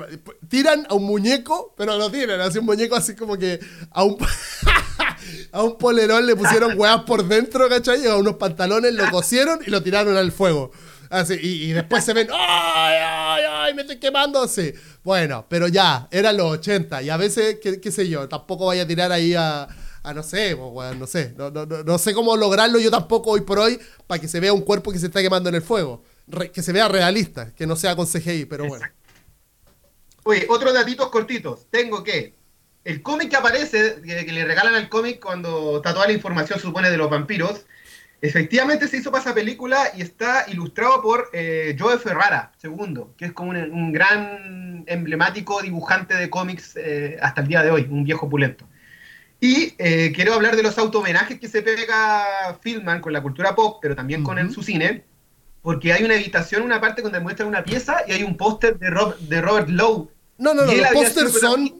[0.48, 3.58] tiran a un muñeco, pero lo tiran, así un muñeco así como que
[3.90, 4.18] a un,
[5.52, 8.06] a un polerón le pusieron huevas por dentro, ¿cachai?
[8.06, 10.72] a unos pantalones lo cosieron y lo tiraron al fuego.
[11.08, 13.74] Así, y, después se ven, ¡ay, ay, ay!
[13.74, 14.46] Me estoy quemando.
[14.46, 14.74] Sí.
[15.02, 18.82] Bueno, pero ya, eran los 80 y a veces, qué, qué sé yo, tampoco vaya
[18.82, 19.68] a tirar ahí a,
[20.04, 23.58] a no sé, no sé, no, no, no, sé cómo lograrlo yo tampoco hoy por
[23.58, 26.04] hoy para que se vea un cuerpo que se está quemando en el fuego.
[26.52, 28.84] que se vea realista, que no sea con CGI, pero bueno.
[30.24, 31.66] Oye, otros datitos cortitos.
[31.70, 32.34] Tengo que
[32.84, 36.90] el cómic que aparece, que, le regalan al cómic cuando está toda la información, supone,
[36.90, 37.64] de los vampiros,
[38.20, 43.24] efectivamente se hizo para esa película y está ilustrado por eh, Joe Ferrara, segundo, que
[43.26, 48.04] es como un, gran emblemático dibujante de cómics eh, hasta el día de hoy, un
[48.04, 48.66] viejo pulento.
[49.44, 53.76] Y eh, quiero hablar de los auto-homenajes que se pega Filman con la cultura pop,
[53.82, 55.04] pero también con su cine,
[55.60, 58.88] porque hay una habitación, una parte donde muestran una pieza y hay un póster de,
[59.20, 60.08] de Robert Lowe.
[60.38, 61.78] No, no, no, los pósters son...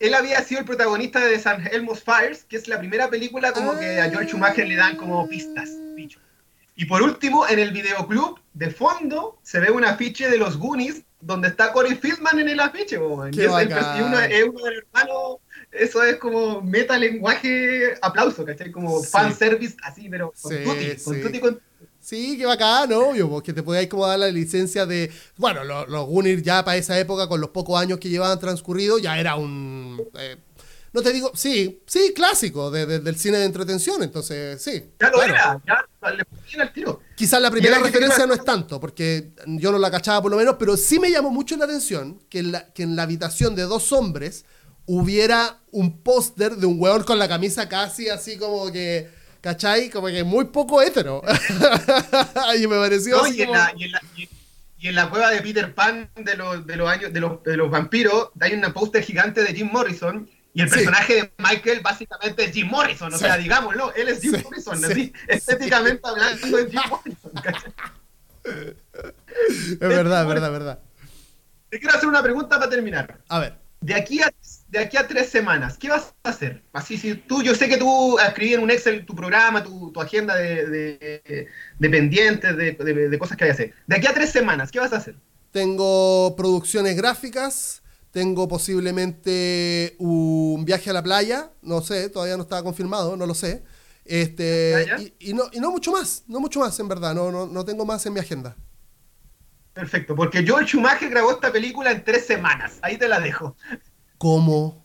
[0.00, 3.78] Él había sido el protagonista de San Elmo's Fires, que es la primera película como
[3.78, 5.70] que a George Schumacher le dan como pistas.
[6.74, 11.04] Y por último, en el videoclub, de fondo, se ve un afiche de los Goonies,
[11.20, 12.96] donde está Corey Feldman en el afiche.
[12.96, 15.36] y es, uno, es uno de los hermanos
[15.72, 18.70] eso es como meta lenguaje aplauso, ¿cachai?
[18.70, 21.60] Como fan service así, pero con sí, tutti, con tutti, con...
[22.00, 25.10] Sí, qué bacán, obvio, porque te podáis como dar la licencia de.
[25.36, 26.08] Bueno, los, los
[26.42, 30.00] ya para esa época, con los pocos años que llevaban transcurrido, ya era un.
[30.16, 30.36] Eh,
[30.92, 34.92] no te digo, sí, sí, clásico del cine de entretención, entonces sí.
[34.98, 37.02] Ya lo era, ya le pusieron el tiro.
[37.14, 40.56] Quizás la primera referencia no es tanto, porque yo no la cachaba por lo menos,
[40.58, 43.92] pero sí me llamó mucho la atención que la, que en la habitación de dos
[43.92, 44.46] hombres
[44.86, 49.10] hubiera un póster de un weón con la camisa casi así como que,
[49.40, 49.90] ¿cachai?
[49.90, 51.22] Como que muy poco hétero.
[52.58, 56.66] y me pareció y, en la, y, en la, cueva de Peter Pan de los,
[56.66, 60.28] de los años de los, de los vampiros hay un póster gigante de Jim Morrison
[60.54, 64.40] y el personaje de Michael básicamente es Jim Morrison, o sea, digámoslo, él es Jim
[64.42, 67.32] Morrison, así, estéticamente hablando de Jim Morrison.
[67.42, 67.74] ¿cachai?
[68.46, 70.78] Es verdad, es verdad, es verdad.
[71.68, 73.18] Te quiero hacer una pregunta para terminar.
[73.28, 73.58] A ver.
[73.80, 74.32] De aquí a
[74.76, 76.62] de aquí a tres semanas, ¿qué vas a hacer?
[76.74, 80.36] Así, si tú, yo sé que tú escribí en un Excel tu programa, tu, agenda
[80.36, 81.48] de,
[81.78, 83.74] pendientes, de, cosas que hay que hacer.
[83.86, 85.16] De aquí a tres semanas, ¿qué vas a hacer?
[85.50, 92.62] Tengo producciones gráficas, tengo posiblemente un viaje a la playa, no sé, todavía no está
[92.62, 93.62] confirmado, no lo sé.
[94.04, 97.64] Este, y, no, y no mucho más, no mucho más en verdad, no, no, no
[97.64, 98.54] tengo más en mi agenda.
[99.72, 103.56] Perfecto, porque George Schumacher grabó esta película en tres semanas, ahí te la dejo.
[104.18, 104.84] ¿Cómo?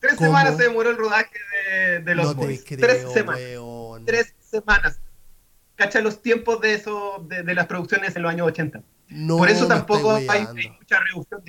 [0.00, 1.30] Tres semanas se demoró el rodaje
[2.04, 2.64] de, los Boys.
[2.64, 3.40] Tres semanas.
[4.04, 5.00] Tres semanas.
[5.76, 8.82] Cacha los tiempos de eso, de, las producciones en los años 80.
[9.28, 10.46] por eso tampoco hay,
[10.78, 11.42] mucha reducción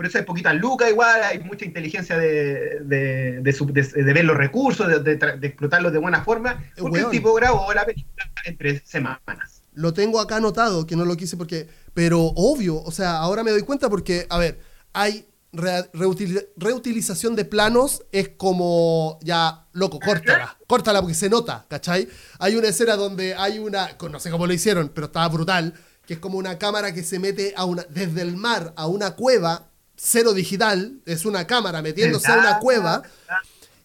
[0.00, 5.04] por eso hay poquita lucas igual, hay mucha inteligencia de, de, de ver los recursos,
[5.04, 9.60] de, explotarlos de buena forma, porque el tipo grabó la película en tres semanas.
[9.74, 13.50] Lo tengo acá anotado, que no lo quise porque, pero obvio, o sea, ahora me
[13.50, 14.58] doy cuenta porque, a ver,
[14.94, 22.08] hay reutilización de planos es como ya, loco, córtala, córtala porque se nota, ¿cachai?
[22.38, 25.74] Hay una escena donde hay una, no sé cómo lo hicieron, pero estaba brutal,
[26.06, 29.16] que es como una cámara que se mete a una, desde el mar a una
[29.16, 33.02] cueva, cero digital, es una cámara metiéndose a una cueva.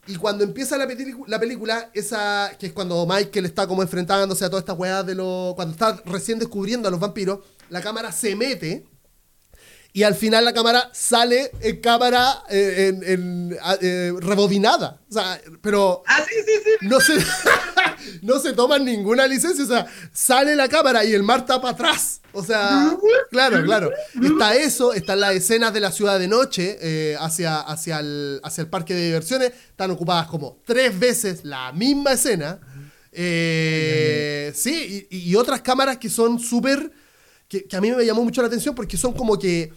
[0.07, 0.87] Y cuando empieza la,
[1.27, 5.15] la, película, esa que es cuando Michael está como enfrentándose a toda esta weá de
[5.15, 5.53] lo.
[5.55, 7.39] Cuando está recién descubriendo a los vampiros,
[7.69, 8.85] la cámara se mete
[9.95, 14.99] y al final la cámara sale en cámara eh, en, eh, rebobinada.
[15.09, 16.71] O sea, pero ah, sí, sí, sí.
[16.85, 17.13] No, se,
[18.21, 19.63] no se toman ninguna licencia.
[19.63, 22.19] O sea, sale la cámara y el mar está para atrás.
[22.33, 22.93] O sea,
[23.31, 23.89] claro, claro.
[24.21, 28.63] Está eso, están las escenas de la ciudad de noche eh, hacia, hacia, el, hacia
[28.63, 29.53] el parque de diversiones.
[29.69, 32.59] Están ocupadas como tres veces la misma escena.
[33.13, 36.91] sí, y, y otras cámaras que son súper.
[37.47, 39.71] Que, que a mí me llamó mucho la atención porque son como que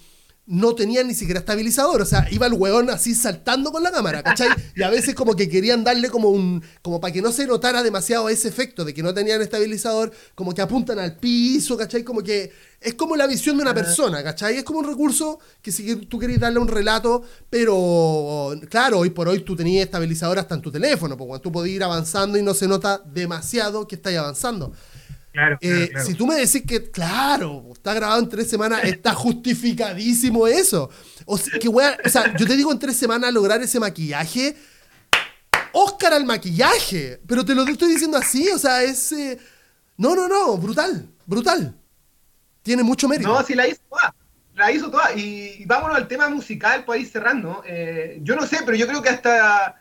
[0.48, 2.00] no tenían ni siquiera estabilizador.
[2.00, 4.48] O sea, iba el weón así saltando con la cámara, ¿cachai?
[4.74, 6.62] Y a veces como que querían darle como un.
[6.80, 10.54] como para que no se notara demasiado ese efecto de que no tenían estabilizador, como
[10.54, 12.02] que apuntan al piso, ¿cachai?
[12.02, 12.50] Como que.
[12.80, 14.56] Es como la visión de una persona, ¿cachai?
[14.56, 19.28] Es como un recurso que si tú querés darle un relato, pero claro, hoy por
[19.28, 22.42] hoy tú tenías estabilizador hasta en tu teléfono, porque cuando tú podías ir avanzando y
[22.42, 24.72] no se nota demasiado que estás avanzando.
[25.60, 30.90] Eh, si tú me decís que, claro, está grabado en tres semanas, está justificadísimo eso.
[31.26, 34.56] O sea, que o sea, yo te digo en tres semanas lograr ese maquillaje.
[35.72, 37.20] Oscar al maquillaje.
[37.26, 39.12] Pero te lo estoy diciendo así, o sea, es.
[39.12, 39.38] Eh,
[39.96, 41.74] no, no, no, brutal, brutal.
[42.62, 43.28] Tiene mucho mérito.
[43.28, 44.14] No, sí la hizo toda.
[44.54, 45.12] La hizo toda.
[45.14, 47.62] Y, vámonos al tema musical, pues ahí cerrando.
[47.66, 49.74] Eh, yo no sé, pero yo creo que hasta eh,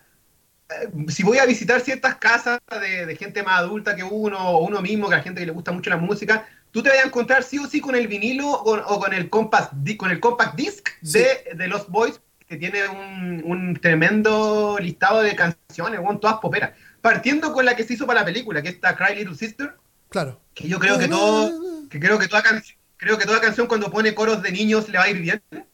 [1.07, 5.09] si voy a visitar ciertas casas de, gente más adulta que uno, o uno mismo,
[5.09, 7.57] que a gente que le gusta mucho la música, tú te vas a encontrar sí
[7.57, 11.67] o sí con el vinilo o, con el compact, con el compact disc de, de
[11.67, 16.71] Los Boys, que tiene un, tremendo listado de canciones, con todas poperas.
[17.01, 19.75] Partiendo con la que se hizo para la película, que es esta Cry Little Sister.
[20.09, 20.39] Claro.
[20.53, 23.91] Que yo creo que todo, que creo que toda canción, creo que toda canción cuando
[23.91, 25.43] pone coros de niños le va a ir bien.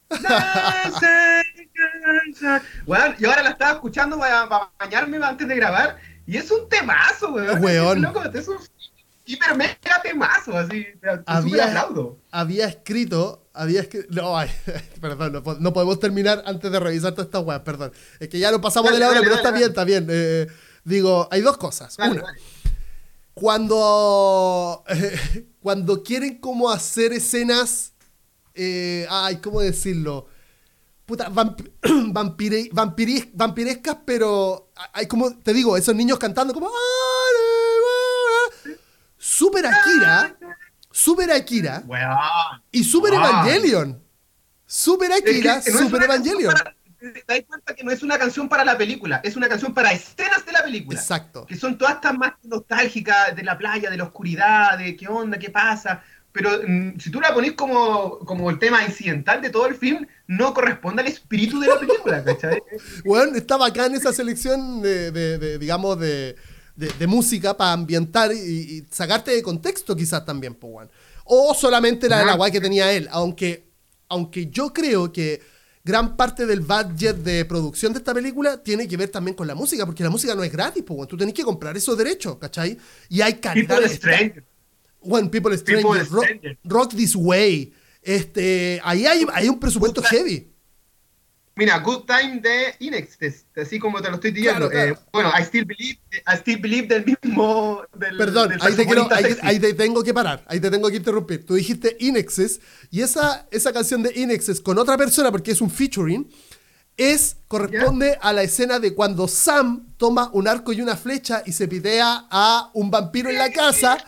[2.86, 5.98] Bueno, y ahora la estaba escuchando para, bañarme antes de grabar.
[6.26, 8.06] Y es un temazo, weón.
[8.34, 8.58] Es, un
[9.26, 10.86] hiper mega temazo, así.
[11.26, 11.88] Había,
[12.32, 14.08] había escrito, había escrito.
[14.10, 14.36] No,
[15.02, 17.92] perdón, no, podemos terminar antes de revisar toda esta weá, perdón.
[18.20, 20.08] Es que ya lo pasamos de la hora, pero está bien, está bien.
[20.10, 20.48] Eh,
[20.84, 21.98] digo, hay dos cosas.
[21.98, 22.24] Una,
[23.34, 24.84] cuando.
[25.62, 27.94] cuando quieren como hacer escenas.
[28.56, 30.28] Eh, ay, ¿cómo decirlo?
[31.06, 31.30] Puta,
[33.34, 36.70] vampirescas, pero hay como, te digo, esos niños cantando como...
[39.18, 40.36] Super Akira,
[40.92, 41.84] Super Akira
[42.72, 44.04] y Super Evangelion.
[44.66, 46.54] Super Akira, Super Evangelion.
[47.00, 49.94] te das cuenta que no es una canción para la película, es una canción para
[49.94, 51.00] escenas de la película.
[51.00, 51.46] Exacto.
[51.46, 55.40] Que son todas estas más nostálgicas de la playa, de la oscuridad, de qué onda,
[55.40, 59.68] qué pasa pero mm, si tú la pones como, como el tema incidental de todo
[59.68, 62.62] el film, no corresponde al espíritu de la película, ¿cachai?
[63.06, 66.36] bueno, está bacán esa selección de, digamos, de,
[67.08, 70.90] música para ambientar y, sacarte de contexto quizás también, pues,
[71.24, 73.70] O solamente la de la guay que tenía él, aunque,
[74.10, 75.40] aunque yo creo que
[75.84, 79.54] gran parte del budget de producción de esta película tiene que ver también con la
[79.54, 82.76] música, porque la música no es gratis, pues, tú tenés que comprar esos derechos, ¿cachai?
[83.08, 83.80] Y hay calidad.
[85.04, 87.74] When People Stranger, rock, This Way.
[88.02, 90.54] Este, ahí hay, hay un presupuesto heavy.
[91.56, 94.72] Mira, Good Time de Inextest, así como te lo estoy diciendo.
[94.72, 97.84] Eh, bueno, I Still Believe, I Still Believe del mismo.
[97.94, 101.46] Del, Perdón, ahí, te tengo que parar, ahí te tengo que interrumpir.
[101.46, 102.60] Tú dijiste Inexes
[102.90, 106.28] y esa, esa canción de Inexes con otra persona, porque es un featuring,
[106.98, 111.52] es corresponde a la escena de cuando Sam toma un arco y una flecha y
[111.52, 114.04] se pidea a un vampiro en la casa.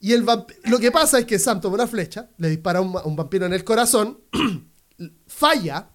[0.00, 0.24] Y el
[0.64, 3.62] lo que pasa es que Sam toma una flecha, le dispara un, vampiro en el
[3.62, 4.18] corazón,
[5.26, 5.90] falla,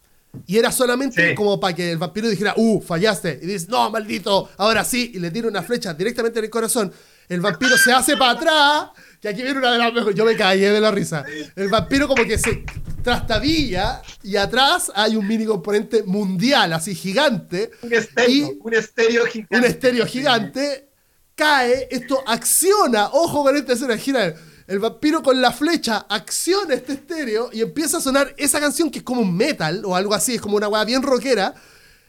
[0.46, 3.40] y era solamente como para que el vampiro dijera, uh, fallaste.
[3.42, 6.94] Y dice, no, maldito, ahora sí, y le tira una flecha directamente en el corazón.
[7.28, 10.36] El vampiro se hace para atrás, que aquí viene una de las mejores, yo me
[10.36, 11.26] caí de la risa.
[11.56, 12.64] El vampiro como que se
[13.02, 17.72] trastabilla y atrás hay un mini componente mundial, así gigante.
[17.82, 19.58] Un estéreo, un estéreo gigante.
[19.58, 20.90] Un estéreo gigante
[21.36, 24.36] cae, esto acciona, ojo con esta escena, gira
[24.68, 29.00] el vampiro con la flecha acciona este estéreo y empieza a sonar esa canción que
[29.00, 31.54] es como un metal o algo así, es como una weá bien rockera.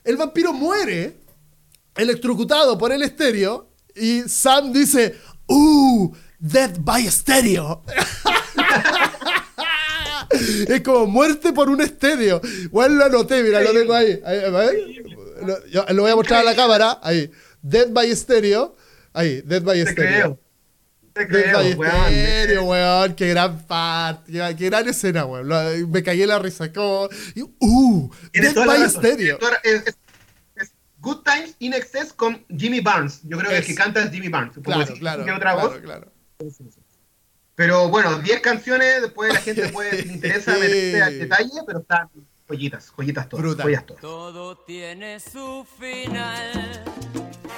[0.05, 1.19] El vampiro muere
[1.97, 5.17] electrocutado por el estéreo y Sam dice,
[5.47, 6.15] ¡Uh!
[6.39, 7.83] Death by Stereo.
[10.69, 12.41] es como muerte por un estéreo.
[12.71, 14.21] Bueno, lo anoté, mira, lo tengo ahí.
[15.43, 17.01] Lo, lo voy a mostrar a la cámara.
[17.03, 17.31] Ahí.
[17.63, 18.76] Death by Stereo.
[19.17, 20.39] Ahí, Dead by Te Creo.
[21.15, 23.15] Te creo, Dead by Stereo, weón.
[23.15, 25.91] Qué gran parte, qué, gran escena, weón.
[25.91, 26.71] me caí la risa.
[26.71, 27.09] Como,
[27.61, 29.39] uh, Dead by Stereo.
[29.65, 29.97] Es,
[30.99, 33.21] Good Times in Excess con Jimmy Barnes.
[33.23, 34.57] Yo creo que el que canta es Jimmy Barnes.
[34.63, 35.79] Claro, claro, otra voz.
[35.79, 36.13] claro.
[37.55, 41.79] Pero bueno, 10 canciones, después la gente puede, si le interesa, meterse al detalle, pero
[41.79, 42.11] están
[42.47, 43.57] joyitas, joyitas todas.
[43.57, 44.03] Joyas todas.
[44.03, 46.85] Todo tiene su final.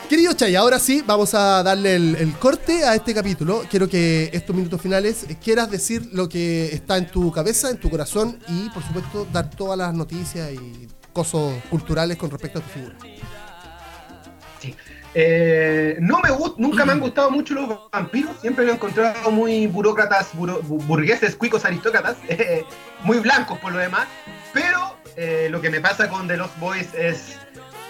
[0.09, 3.65] Querido Chay, ahora sí vamos a darle el, corte a este capítulo.
[3.71, 7.91] Quiero que estos minutos finales quieras decir lo que está en tu cabeza, en tu
[7.91, 12.69] corazón y, por supuesto, dar todas las noticias y cosas culturales con respecto a tu
[12.71, 12.97] figura.
[14.61, 14.75] Sí.
[15.15, 19.67] Eh, no me nunca me han gustado mucho los vampiros, siempre lo he encontrado muy
[19.67, 22.17] burócratas, burgueses, cuicos, aristócratas,
[23.05, 24.09] muy blancos por lo demás,
[24.55, 27.37] pero eh, lo que me pasa con The Lost Boys es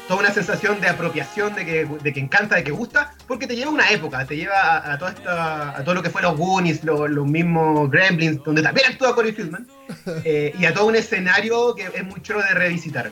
[0.08, 3.54] toda una sensación de apropiación, de que, de que encanta, de que gusta, porque te
[3.54, 6.36] lleva a una época, te lleva a, toda esta, a todo lo que fue los
[6.36, 9.68] Goonies, los mismos Gremlins, donde también actúa Corey Feldman,
[10.24, 13.10] eh, y a todo un escenario que es muy chulo de revisitar.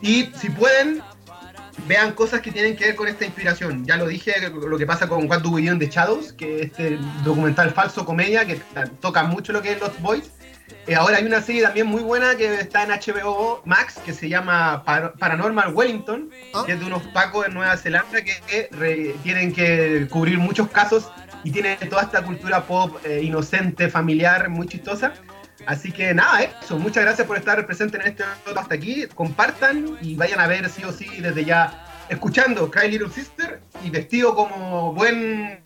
[0.00, 1.02] Y si pueden,
[1.86, 3.84] vean cosas que tienen que ver con esta inspiración.
[3.84, 6.62] Ya lo dije, lo que pasa con What Do We Do in the Shadows, que
[6.62, 8.58] es este documental falso comedia que
[9.00, 10.30] toca mucho lo que es Lost Boys.
[10.88, 14.26] Eh, ahora hay una serie también muy buena que está en HBO Max que se
[14.26, 14.82] llama
[15.18, 16.62] Paranormal Wellington, ah.
[16.64, 18.70] que es de unos pacos en Nueva Zelanda que
[19.22, 21.10] tienen que cubrir muchos casos
[21.44, 25.12] y tiene toda esta cultura pop eh, inocente, familiar, muy chistosa.
[25.66, 26.78] Así que nada, eso.
[26.78, 28.24] Muchas gracias por estar presente en este
[28.56, 29.06] hasta aquí.
[29.14, 33.90] Compartan y vayan a ver sí o sí desde ya escuchando Cry Little Sister y
[33.90, 35.60] vestido como buen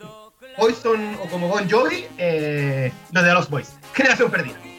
[0.57, 3.77] Poison o como Bon Jovi, eh, lo de los Boys.
[3.95, 4.72] Generación perdida.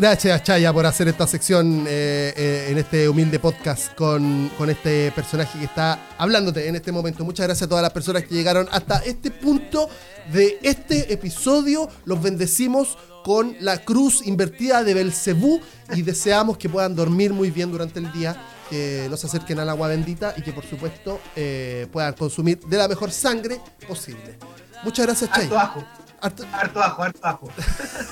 [0.00, 5.58] Gracias, Chaya, por hacer esta sección eh, eh, en este humilde podcast con, este personaje
[5.58, 7.22] que está hablándote en este momento.
[7.22, 9.90] Muchas gracias a todas las personas que llegaron hasta este punto
[10.32, 11.86] de este episodio.
[12.06, 15.60] Los bendecimos con la cruz invertida de Belcebú
[15.94, 19.68] y deseamos que puedan dormir muy bien durante el día, que no se acerquen al
[19.68, 24.38] agua bendita y que por supuesto eh, puedan consumir de la mejor sangre posible.
[24.82, 25.42] Muchas gracias, Chaya.
[25.42, 25.84] Harto ajo.
[26.22, 27.50] Harto, harto ajo, harto ajo.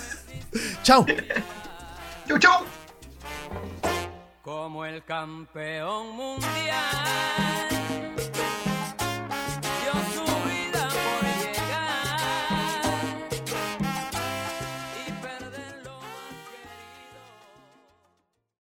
[0.83, 1.07] Chao.
[2.37, 2.65] Chau.
[4.43, 7.78] Como el campeón mundial